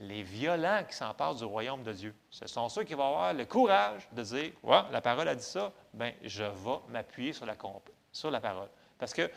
[0.00, 2.14] les violents qui s'emparent du royaume de Dieu.
[2.30, 5.44] Ce sont ceux qui vont avoir le courage de dire, ouais, la parole a dit
[5.44, 8.68] ça, bien, je vais m'appuyer sur la, parole.
[8.98, 9.30] Parce que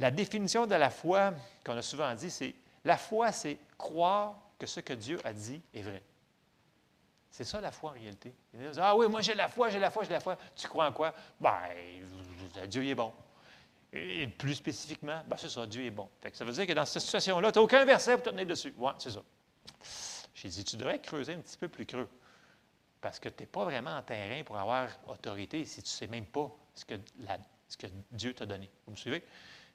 [0.00, 1.32] la définition de la foi
[1.64, 5.62] qu'on a souvent dit, c'est la foi, c'est croire que ce que Dieu a dit
[5.72, 6.02] est vrai.
[7.30, 8.34] C'est ça la foi en réalité.
[8.78, 10.36] ah oui, moi j'ai la foi, j'ai la foi, j'ai la foi.
[10.54, 11.14] Tu crois en quoi?
[11.40, 11.52] Ben,
[12.68, 13.12] Dieu est bon.
[13.96, 16.08] Et plus spécifiquement, ben c'est ça, Dieu est bon.
[16.32, 18.74] ça veut dire que dans cette situation-là, tu n'as aucun verset pour te tenir dessus.
[18.76, 19.22] Oui, c'est ça.
[20.34, 22.08] J'ai dit, tu devrais creuser un petit peu plus creux.
[23.00, 26.06] Parce que tu n'es pas vraiment en terrain pour avoir autorité si tu ne sais
[26.08, 28.68] même pas ce que, Dieu t'a donné.
[28.86, 29.22] Vous me suivez?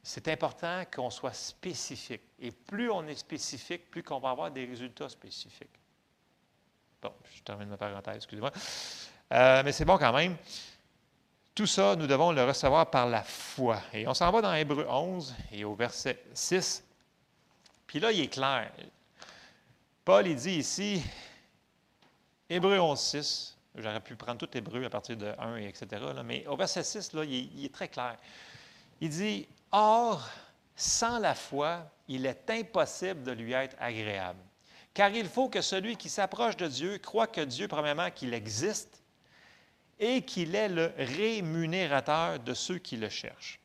[0.03, 2.23] C'est important qu'on soit spécifique.
[2.39, 5.79] Et plus on est spécifique, plus qu'on va avoir des résultats spécifiques.
[7.01, 8.51] Bon, je termine ma parenthèse, excusez-moi.
[9.31, 10.35] Euh, mais c'est bon quand même.
[11.55, 13.81] Tout ça, nous devons le recevoir par la foi.
[13.93, 16.83] Et on s'en va dans Hébreu 11 et au verset 6.
[17.85, 18.71] Puis là, il est clair.
[20.05, 21.03] Paul, il dit ici,
[22.49, 25.87] Hébreu 11, 6, j'aurais pu prendre tout Hébreu à partir de 1, etc.,
[26.23, 28.17] mais au verset 6, là, il, est très clair.
[29.01, 30.27] Il dit, Or,
[30.75, 34.39] sans la foi, il est impossible de lui être agréable.
[34.93, 38.98] Car il faut que celui qui s'approche de Dieu croit que Dieu, premièrement, qu'il existe
[39.99, 43.59] et qu'il est le rémunérateur de ceux qui le cherchent.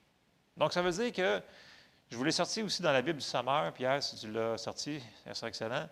[0.56, 1.42] Donc, ça veut dire que,
[2.10, 5.00] je vous l'ai sorti aussi dans la Bible du Sommeur, Pierre, si tu l'as sorti,
[5.32, 5.88] ça excellent.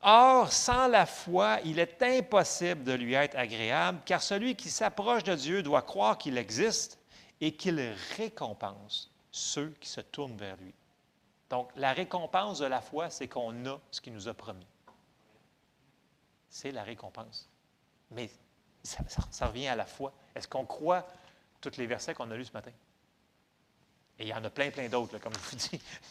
[0.00, 5.24] Or, sans la foi, il est impossible de lui être agréable, car celui qui s'approche
[5.24, 6.98] de Dieu doit croire qu'il existe
[7.40, 7.80] et qu'il
[8.16, 10.74] récompense ceux qui se tournent vers lui.
[11.50, 14.66] Donc, la récompense de la foi, c'est qu'on a ce qu'il nous a promis.
[16.48, 17.48] C'est la récompense.
[18.10, 18.30] Mais
[18.84, 20.12] ça, revient à la foi.
[20.34, 21.06] Est-ce qu'on croit
[21.60, 22.70] tous les versets qu'on a lus ce matin?
[24.18, 25.80] Et il y en a plein, plein d'autres, comme je vous dis.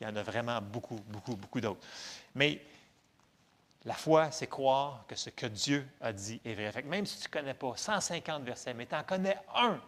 [0.00, 1.80] il y en a vraiment beaucoup, beaucoup, beaucoup d'autres.
[2.34, 2.60] Mais
[3.84, 6.82] la foi, c'est croire que ce que Dieu a dit est vrai.
[6.82, 9.80] même si tu ne connais pas 150 versets, mais tu en connais un,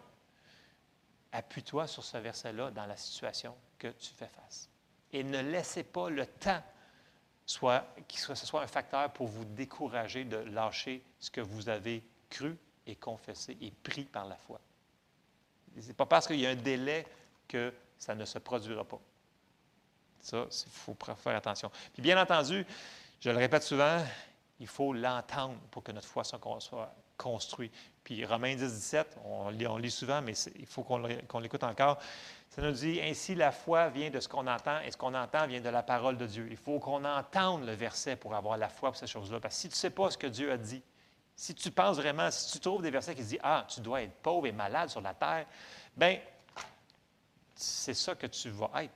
[1.31, 4.69] appuie-toi sur ce verset-là dans la situation que tu fais face.
[5.11, 6.63] Et ne laissez pas le temps
[7.45, 12.03] soit, que ce soit un facteur pour vous décourager de lâcher ce que vous avez
[12.31, 14.59] cru et confessé et pris par la foi.
[15.79, 17.05] Ce n'est pas parce qu'il y a un délai
[17.47, 18.99] que ça ne se produira pas.
[20.19, 21.69] Ça, il faut faire attention.
[21.93, 22.65] Puis bien entendu,
[23.19, 24.03] je le répète souvent,
[24.59, 26.39] il faut l'entendre pour que notre foi soit
[27.17, 27.73] construite.
[28.03, 31.99] Puis Romains 10, 17, on lit, on lit souvent, mais il faut qu'on l'écoute encore.
[32.49, 35.47] Ça nous dit, ainsi la foi vient de ce qu'on entend, et ce qu'on entend
[35.47, 36.47] vient de la parole de Dieu.
[36.49, 39.39] Il faut qu'on entende le verset pour avoir la foi pour ces choses-là.
[39.39, 40.83] Parce que si tu ne sais pas ce que Dieu a dit,
[41.41, 44.13] si tu penses vraiment, si tu trouves des versets qui disent Ah, tu dois être
[44.21, 45.47] pauvre et malade sur la terre,
[45.97, 46.19] bien,
[47.55, 48.93] c'est ça que tu vas être.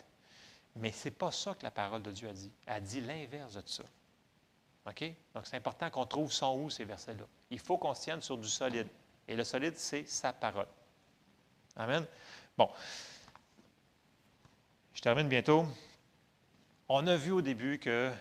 [0.76, 2.52] Mais ce n'est pas ça que la parole de Dieu a dit.
[2.68, 3.84] Elle a dit l'inverse de ça.
[4.88, 5.04] OK?
[5.34, 7.24] Donc, c'est important qu'on trouve son où, ces versets-là.
[7.50, 8.90] Il faut qu'on se tienne sur du solide.
[9.28, 10.68] Et le solide, c'est sa parole.
[11.76, 12.06] Amen?
[12.56, 12.70] Bon.
[14.94, 15.66] Je termine bientôt.
[16.90, 18.14] On a vu au début que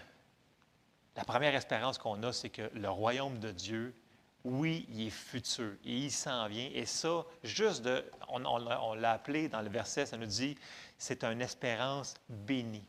[1.15, 3.95] la première espérance qu'on a, c'est que le royaume de Dieu
[4.45, 6.69] oui, il est futur et il s'en vient.
[6.75, 10.57] Et ça, juste de, on, l'a appelé dans le verset, ça nous dit,
[10.99, 12.85] c'est une espérance bénie.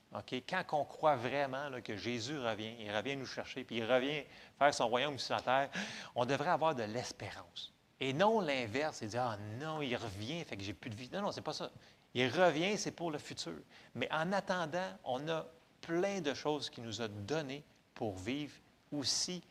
[0.50, 4.24] Quand on croit vraiment que Jésus revient, il revient nous chercher, puis il revient
[4.60, 5.70] faire son royaume sur la terre,
[6.14, 7.74] on devrait avoir de l'espérance.
[8.02, 11.10] Et non l'inverse, c'est dire, ah non, il revient, fait que j'ai plus de vie.
[11.12, 11.72] Non, non, c'est pas ça.
[12.14, 13.56] Il revient, c'est pour le futur.
[13.94, 15.46] Mais en attendant, on a
[15.80, 17.64] plein de choses qu'il nous a données
[17.94, 18.54] pour vivre
[18.92, 19.42] aussi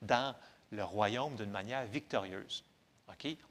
[0.00, 0.34] dans
[0.70, 2.64] le royaume d'une manière victorieuse.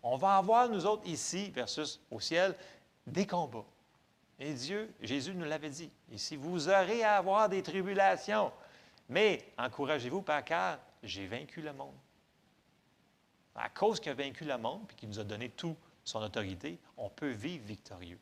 [0.01, 2.55] On va avoir, nous autres, ici, versus au ciel,
[3.05, 3.65] des combats.
[4.39, 8.51] Et Dieu, Jésus nous l'avait dit, ici, vous aurez à avoir des tribulations.
[9.09, 11.95] Mais encouragez-vous, par car j'ai vaincu le monde.
[13.55, 16.79] À cause qu'il a vaincu le monde et qu'il nous a donné toute son autorité,
[16.95, 18.19] on peut vivre victorieux.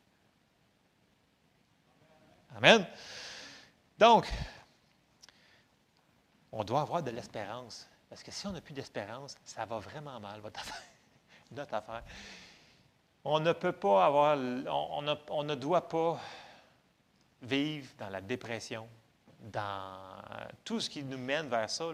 [2.55, 2.87] Amen.
[3.99, 4.27] Donc,
[6.51, 10.19] on doit avoir de l'espérance Parce que si on n'a plus d'espérance, ça va vraiment
[10.19, 10.81] mal, votre affaire,
[11.51, 12.03] notre affaire.
[13.23, 16.19] On ne peut pas avoir, on, ne doit pas
[17.41, 18.87] vivre dans la dépression,
[19.39, 19.99] dans
[20.63, 21.85] tout ce qui nous mène vers ça,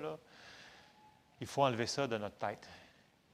[1.41, 2.67] il faut enlever ça de notre tête.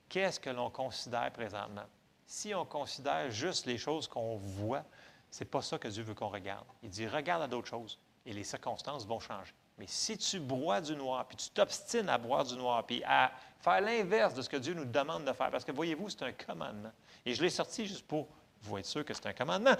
[0.07, 1.85] Qu'est-ce que l'on considère présentement?
[2.26, 4.84] Si on considère juste les choses qu'on voit,
[5.30, 6.65] ce n'est pas ça que Dieu veut qu'on regarde.
[6.81, 9.53] Il dit, regarde à d'autres choses et les circonstances vont changer.
[9.80, 13.31] Mais si tu bois du noir, puis tu t'obstines à boire du noir, puis à
[13.61, 16.34] faire l'inverse de ce que Dieu nous demande de faire, parce que voyez-vous, c'est un
[16.34, 16.91] commandement.
[17.26, 18.27] Et je l'ai sorti juste pour
[18.61, 19.76] vous être sûr que c'est un commandement.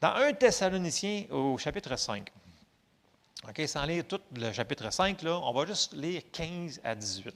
[0.00, 2.30] Dans 1 Thessaloniciens au chapitre 5,
[3.48, 7.34] OK, sans lire tout le chapitre 5, là, on va juste lire 15 à 18.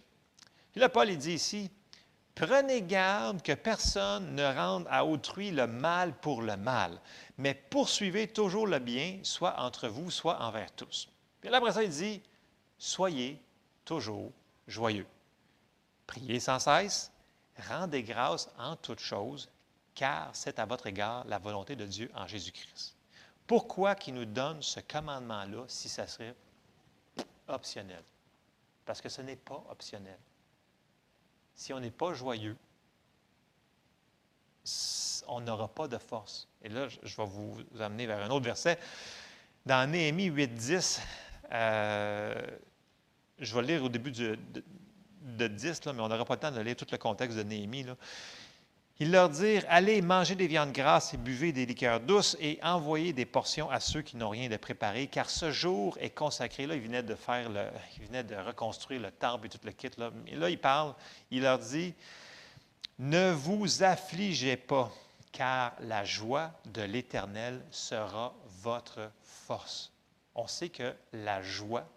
[0.72, 1.70] Puis là, Paul il dit ici,
[2.36, 7.00] Prenez garde que personne ne rende à autrui le mal pour le mal,
[7.36, 11.08] mais poursuivez toujours le bien, soit entre vous, soit envers tous.
[11.40, 12.22] Puis là, après ça, il dit,
[12.78, 13.42] Soyez
[13.84, 14.32] toujours
[14.68, 15.06] joyeux.
[16.06, 17.10] Priez sans cesse,
[17.68, 19.50] rendez grâce en toutes choses,
[19.94, 22.94] car c'est à votre égard la volonté de Dieu en Jésus-Christ.
[23.46, 26.36] Pourquoi qu'il nous donne ce commandement-là si ça serait
[27.48, 28.02] optionnel?
[28.84, 30.18] Parce que ce n'est pas optionnel.
[31.54, 32.56] Si on n'est pas joyeux,
[35.26, 36.46] on n'aura pas de force.
[36.62, 38.78] Et là, je vais vous amener vers un autre verset.
[39.66, 41.00] Dans Néhémie 8, 10,
[41.52, 42.34] euh,
[43.38, 44.36] je vais lire au début de,
[45.46, 47.84] 10, mais on n'aura pas le temps de lire tout le contexte de Néhémie.
[47.84, 47.96] Là.
[49.00, 53.12] Il leur dit Allez manger des viandes grasses et buvez des liqueurs douces et envoyez
[53.12, 56.66] des portions à ceux qui n'ont rien de préparé, car ce jour est consacré.
[56.66, 57.66] Là, il venait de faire le,
[57.96, 59.90] il venait de reconstruire le temple et tout le kit.
[59.96, 60.10] Là.
[60.26, 60.94] Et là, il parle,
[61.30, 61.94] il leur dit
[62.98, 64.90] Ne vous affligez pas,
[65.30, 69.92] car la joie de l'Éternel sera votre force.
[70.34, 71.88] On sait que la joie,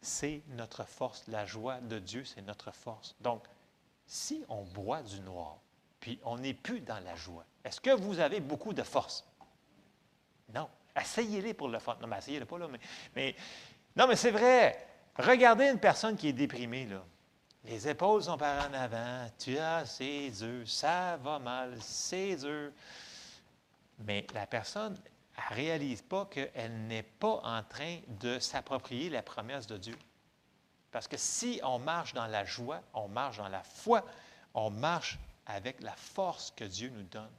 [0.00, 1.26] c'est notre force.
[1.28, 3.16] La joie de Dieu, c'est notre force.
[3.20, 3.44] Donc,
[4.06, 5.58] si on boit du noir,
[6.00, 9.24] puis on n'est plus dans la joie, est-ce que vous avez beaucoup de force?
[10.54, 10.68] Non.
[11.00, 11.96] Essayez-les pour le fun.
[12.00, 12.66] Non, mais essayez-le pas, là.
[13.96, 14.86] Non, mais c'est vrai.
[15.16, 17.04] Regardez une personne qui est déprimée, là.
[17.64, 19.30] Les épaules sont par en avant.
[19.38, 20.68] Tu as, c'est dur.
[20.68, 21.76] Ça va mal.
[21.80, 22.72] C'est dur.
[23.98, 24.96] Mais la personne,
[25.38, 29.96] elle ne réalise pas qu'elle n'est pas en train de s'approprier la promesse de Dieu.
[30.90, 34.04] Parce que si on marche dans la joie, on marche dans la foi,
[34.54, 37.30] on marche avec la force que Dieu nous donne.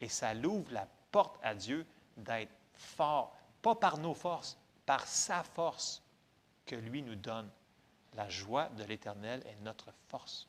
[0.00, 5.42] Et ça l'ouvre la porte à Dieu d'être fort, pas par nos forces, par sa
[5.42, 6.02] force
[6.66, 7.48] que lui nous donne.
[8.14, 10.48] La joie de l'Éternel est notre force.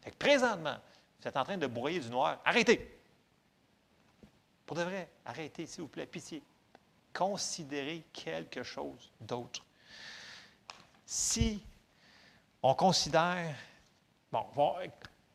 [0.00, 0.76] Fait que présentement,
[1.20, 2.40] vous êtes en train de broyer du noir.
[2.44, 3.01] Arrêtez!
[4.66, 6.42] Pour de vrai, arrêtez, s'il vous plaît, pitié.
[7.12, 9.64] Considérez quelque chose d'autre.
[11.04, 11.62] Si
[12.62, 13.54] on considère,
[14.30, 14.46] bon,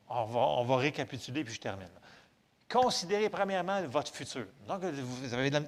[0.10, 1.90] on va, récapituler puis je termine.
[2.70, 4.48] Considérez premièrement votre futur.
[4.68, 5.62] Donc, vous avez de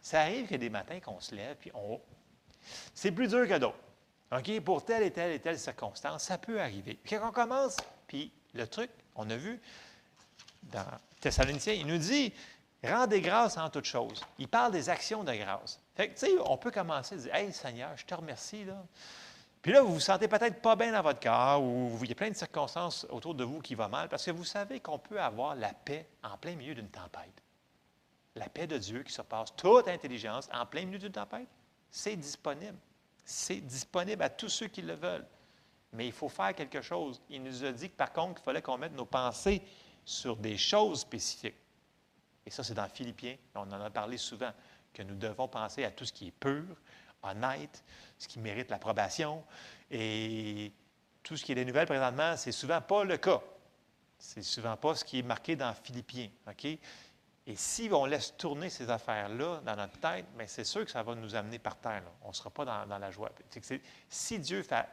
[0.00, 2.00] ça arrive qu'il y a des matins qu'on se lève puis on.
[2.94, 3.78] C'est plus dur que d'autres.
[4.32, 4.60] OK?
[4.60, 6.98] Pour telle et telle et telle circonstance, ça peut arriver.
[7.02, 9.60] Puis quand on commence, puis le truc, on a vu
[10.64, 10.86] dans
[11.20, 12.32] Thessaloniciens, il nous dit
[12.84, 14.22] rendez grâce en toutes choses.
[14.38, 15.80] Il parle des actions de grâce.
[15.94, 18.66] Fait que, tu sais, on peut commencer à dire Hey Seigneur, je te remercie.
[19.60, 22.16] Puis là, vous vous sentez peut-être pas bien dans votre cœur ou il y a
[22.16, 25.20] plein de circonstances autour de vous qui vont mal parce que vous savez qu'on peut
[25.20, 27.42] avoir la paix en plein milieu d'une tempête.
[28.34, 31.46] La paix de Dieu qui surpasse toute intelligence en plein milieu d'une tempête,
[31.90, 32.78] c'est disponible.
[33.24, 35.26] C'est disponible à tous ceux qui le veulent.
[35.92, 37.20] Mais il faut faire quelque chose.
[37.28, 39.62] Il nous a dit que par contre, il fallait qu'on mette nos pensées
[40.04, 41.54] sur des choses spécifiques.
[42.46, 43.36] Et ça, c'est dans Philippiens.
[43.54, 44.52] On en a parlé souvent,
[44.92, 46.64] que nous devons penser à tout ce qui est pur,
[47.22, 47.82] honnête,
[48.18, 49.42] ce qui mérite l'approbation.
[49.90, 50.72] Et
[51.22, 53.40] tout ce qui est des nouvelles présentement, c'est souvent pas le cas.
[54.18, 56.28] C'est souvent pas ce qui est marqué dans Philippiens.
[56.48, 56.78] OK?
[57.46, 61.14] Et si on laisse tourner ces affaires-là dans notre tête, c'est sûr que ça va
[61.14, 62.04] nous amener par terre.
[62.22, 63.30] On ne sera pas dans, la joie.
[64.08, 64.86] si Dieu fait,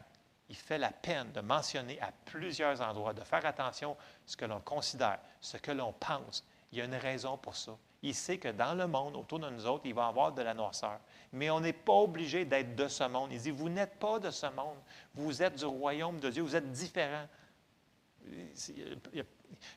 [0.49, 4.45] il fait la peine de mentionner à plusieurs endroits, de faire attention à ce que
[4.45, 7.77] l'on considère, ce que l'on pense, il y a une raison pour ça.
[8.01, 10.41] Il sait que dans le monde, autour de nous autres, il va y avoir de
[10.41, 10.99] la noirceur
[11.31, 13.31] mais on n'est pas obligé d'être de ce monde.
[13.31, 14.77] Il dit, vous n'êtes pas de ce monde,
[15.13, 17.27] vous êtes du royaume de Dieu, vous êtes différent.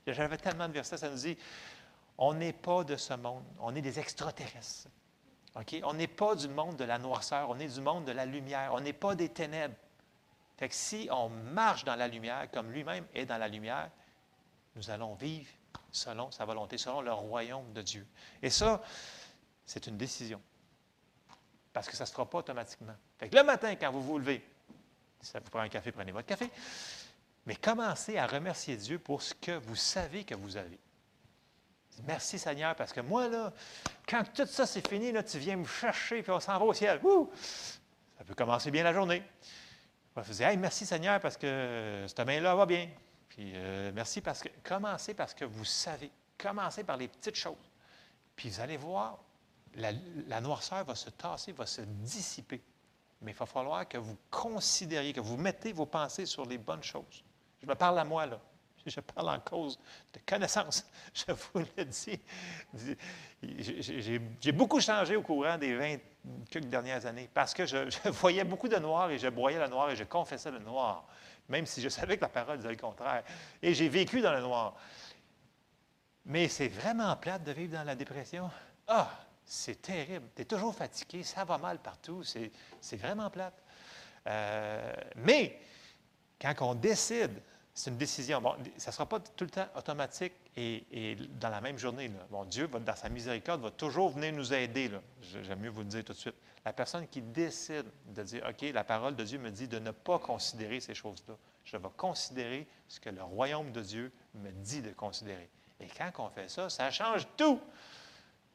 [0.06, 1.36] J'avais tellement de versets, ça nous dit,
[2.18, 4.88] on n'est pas de ce monde, on est des extraterrestres.
[5.82, 8.70] On n'est pas du monde de la noirceur, on est du monde de la lumière,
[8.72, 9.74] on n'est pas des ténèbres.
[10.56, 13.90] Fait que si on marche dans la lumière, comme lui-même est dans la lumière,
[14.76, 15.50] nous allons vivre
[15.92, 18.06] selon sa volonté, selon le royaume de Dieu.
[18.42, 18.82] Et ça,
[19.64, 20.40] c'est une décision
[21.72, 22.94] parce que ça ne se fera pas automatiquement.
[23.20, 24.44] Le matin, quand vous vous levez,
[25.20, 26.50] Si ça vous prend un café, prenez votre café.
[27.46, 30.78] Mais commencez à remercier Dieu pour ce que vous savez que vous avez.
[32.04, 33.52] Merci Seigneur, parce que moi, là,
[34.08, 36.72] quand tout ça c'est fini, là, tu viens me chercher, puis on s'en va au
[36.72, 37.00] ciel.
[38.18, 39.22] Ça peut commencer bien la journée.
[40.14, 42.88] Vous dire, hey, merci Seigneur, parce que cette main-là va bien.
[43.34, 46.10] Puis euh, merci parce que, commencez parce que vous savez.
[46.36, 47.70] Commencez par les petites choses.
[48.36, 49.18] Puis vous allez voir,
[49.74, 52.62] la, noirceur va se tasser, va se dissiper.
[53.22, 56.82] Mais il va falloir que vous considériez, que vous mettez vos pensées sur les bonnes
[56.82, 57.24] choses.
[57.62, 58.38] Je me parle à moi, là.
[58.84, 59.78] Je parle en cause
[60.12, 60.84] de connaissance.
[61.14, 62.18] Je vous le dis.
[64.40, 65.96] J'ai beaucoup changé au courant des 20
[66.50, 69.90] quelques dernières années parce que je, voyais beaucoup de noir et je broyais le noir
[69.90, 71.06] et je confessais le noir,
[71.52, 73.22] même si je savais que la parole disait le contraire.
[73.62, 74.74] Et j'ai vécu dans le noir.
[76.24, 78.50] Mais c'est vraiment plate de vivre dans la dépression.
[78.88, 79.10] Ah,
[79.44, 80.26] c'est terrible.
[80.34, 82.22] Tu es toujours fatigué, ça va mal partout.
[82.24, 83.62] C'est vraiment plate.
[84.26, 85.60] Euh, mais
[86.40, 87.42] quand on décide
[87.74, 88.40] c'est une décision.
[88.40, 92.10] Bon, ça ne sera pas tout le temps automatique et, dans la même journée.
[92.46, 94.90] Dieu, dans sa miséricorde, va toujours venir nous aider.
[95.42, 96.34] J'aime mieux vous le dire tout de suite.
[96.64, 99.90] La personne qui décide de dire, OK, la parole de Dieu me dit de ne
[99.90, 101.34] pas considérer ces choses-là.
[101.64, 105.48] Je vais considérer ce que le royaume de Dieu me dit de considérer.
[105.80, 107.60] Et quand on fait ça, ça change tout.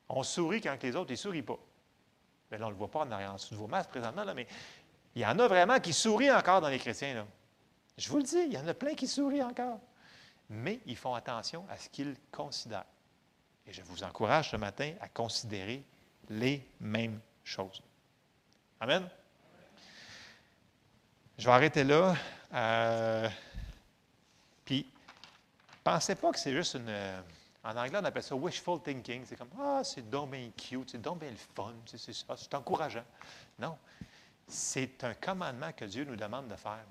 [0.07, 1.59] On sourit quand les autres ne sourient pas.
[2.49, 4.23] Mais là, on ne le voit pas en arrière en dessous de vos masques présentement,
[4.23, 4.47] là, mais
[5.15, 7.25] il y en a vraiment qui sourient encore dans les chrétiens.
[7.97, 9.79] Je vous le dis, il y en a plein qui sourient encore.
[10.49, 12.85] Mais ils font attention à ce qu'ils considèrent.
[13.65, 15.83] Et je vous encourage ce matin à considérer
[16.29, 17.81] les mêmes choses.
[18.79, 19.09] Amen.
[21.37, 22.15] Je vais arrêter là.
[22.53, 23.29] Euh,
[24.63, 24.85] puis,
[25.83, 26.93] pensez pas que c'est juste une.
[27.63, 29.25] En anglais, on appelle ça wishful thinking.
[29.25, 32.53] C'est comme Ah, c'est donc bien cute, c'est donc bien le fun, c'est ça, c'est
[32.53, 33.03] encourageant.
[33.59, 33.77] Non.
[34.47, 36.85] C'est un commandement que Dieu nous demande de faire.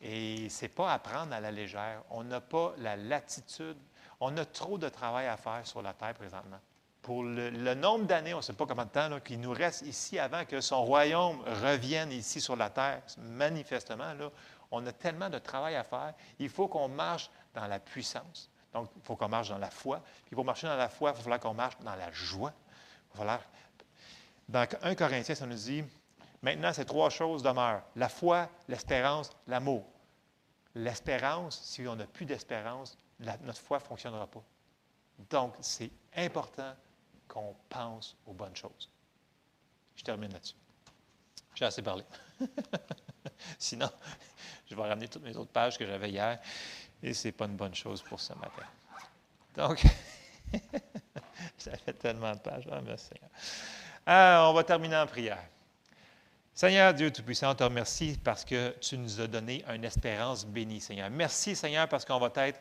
[0.00, 2.02] Et ce n'est pas à prendre à la légère.
[2.10, 3.76] On n'a pas la latitude.
[4.20, 6.60] On a trop de travail à faire sur la terre présentement.
[7.02, 10.18] Pour le, nombre d'années, on ne sait pas combien de temps, qu'il nous reste ici
[10.18, 14.12] avant que son royaume revienne ici sur la terre, manifestement,
[14.70, 16.14] on a tellement de travail à faire.
[16.38, 18.50] Il faut qu'on marche dans la puissance.
[18.72, 20.02] Donc, il faut qu'on marche dans la foi.
[20.26, 22.52] Puis pour marcher dans la foi, il va falloir qu'on marche dans la joie.
[22.52, 23.40] Il va falloir...
[24.48, 25.84] Dans 1 Corinthiens, ça nous dit
[26.42, 29.84] Maintenant, ces trois choses demeurent la foi, l'espérance, l'amour.
[30.74, 34.42] L'espérance, si on n'a plus d'espérance, notre foi ne fonctionnera pas.
[35.28, 36.74] Donc, c'est important
[37.28, 38.90] qu'on pense aux bonnes choses.
[39.96, 40.54] Je termine là-dessus.
[41.54, 42.04] J'ai assez parlé.
[43.58, 43.90] Sinon,
[44.66, 46.40] je vais ramener toutes mes autres pages que j'avais hier
[47.02, 48.62] et ce n'est pas une bonne chose pour ce matin.
[49.56, 49.82] Donc,
[51.58, 52.66] j'avais tellement de pages.
[52.70, 52.80] Ah.
[54.06, 55.42] Ah, on va terminer en prière.
[56.60, 60.82] Seigneur Dieu Tout-Puissant, on te remercie parce que tu nous as donné une espérance bénie,
[60.82, 61.08] Seigneur.
[61.08, 62.60] Merci, Seigneur, parce qu'on va être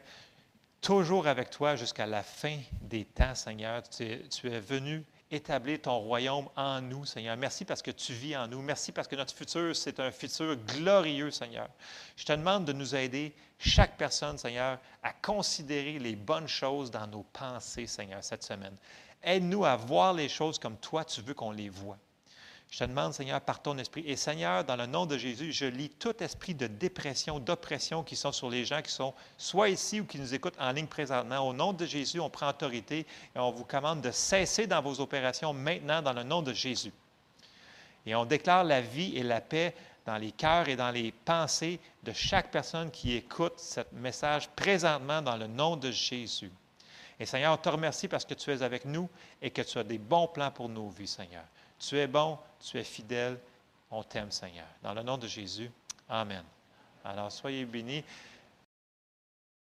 [0.80, 3.84] toujours avec toi jusqu'à la fin des temps, Seigneur.
[3.89, 7.35] Tu es, venu établir ton royaume en nous, Seigneur.
[7.35, 8.61] Merci parce que tu vis en nous.
[8.61, 11.67] Merci parce que notre futur, c'est un futur glorieux, Seigneur.
[12.15, 17.05] Je te demande de nous aider, chaque personne, Seigneur, à considérer les bonnes choses dans
[17.05, 18.77] nos pensées, Seigneur, cette semaine.
[19.21, 21.97] Aide-nous à voir les choses comme toi, tu veux qu'on les voit.
[22.69, 24.03] Je te demande, Seigneur, par ton esprit.
[24.05, 28.15] Et Seigneur, dans le nom de Jésus, je lis tout esprit de dépression, d'oppression qui
[28.15, 31.39] sont sur les gens qui sont soit ici ou qui nous écoutent en ligne présentement.
[31.39, 34.99] Au nom de Jésus, on prend autorité et on vous commande de cesser dans vos
[35.01, 36.93] opérations maintenant dans le nom de Jésus.
[38.05, 39.73] Et on déclare la vie et la paix
[40.05, 45.23] dans les cœurs et dans les pensées de chaque personne qui écoute ce message présentement
[45.23, 46.51] dans le nom de Jésus.
[47.19, 49.09] Et Seigneur, on te remercie parce que tu es avec nous
[49.41, 51.43] et que tu as des bons plans pour nos vies, Seigneur.
[51.80, 53.39] Tu es bon, tu es fidèle.
[53.91, 54.68] On t'aime, Seigneur.
[54.84, 55.72] Dans le nom de Jésus,
[56.10, 56.43] Amen.
[57.06, 58.03] Alors, soyez bénis.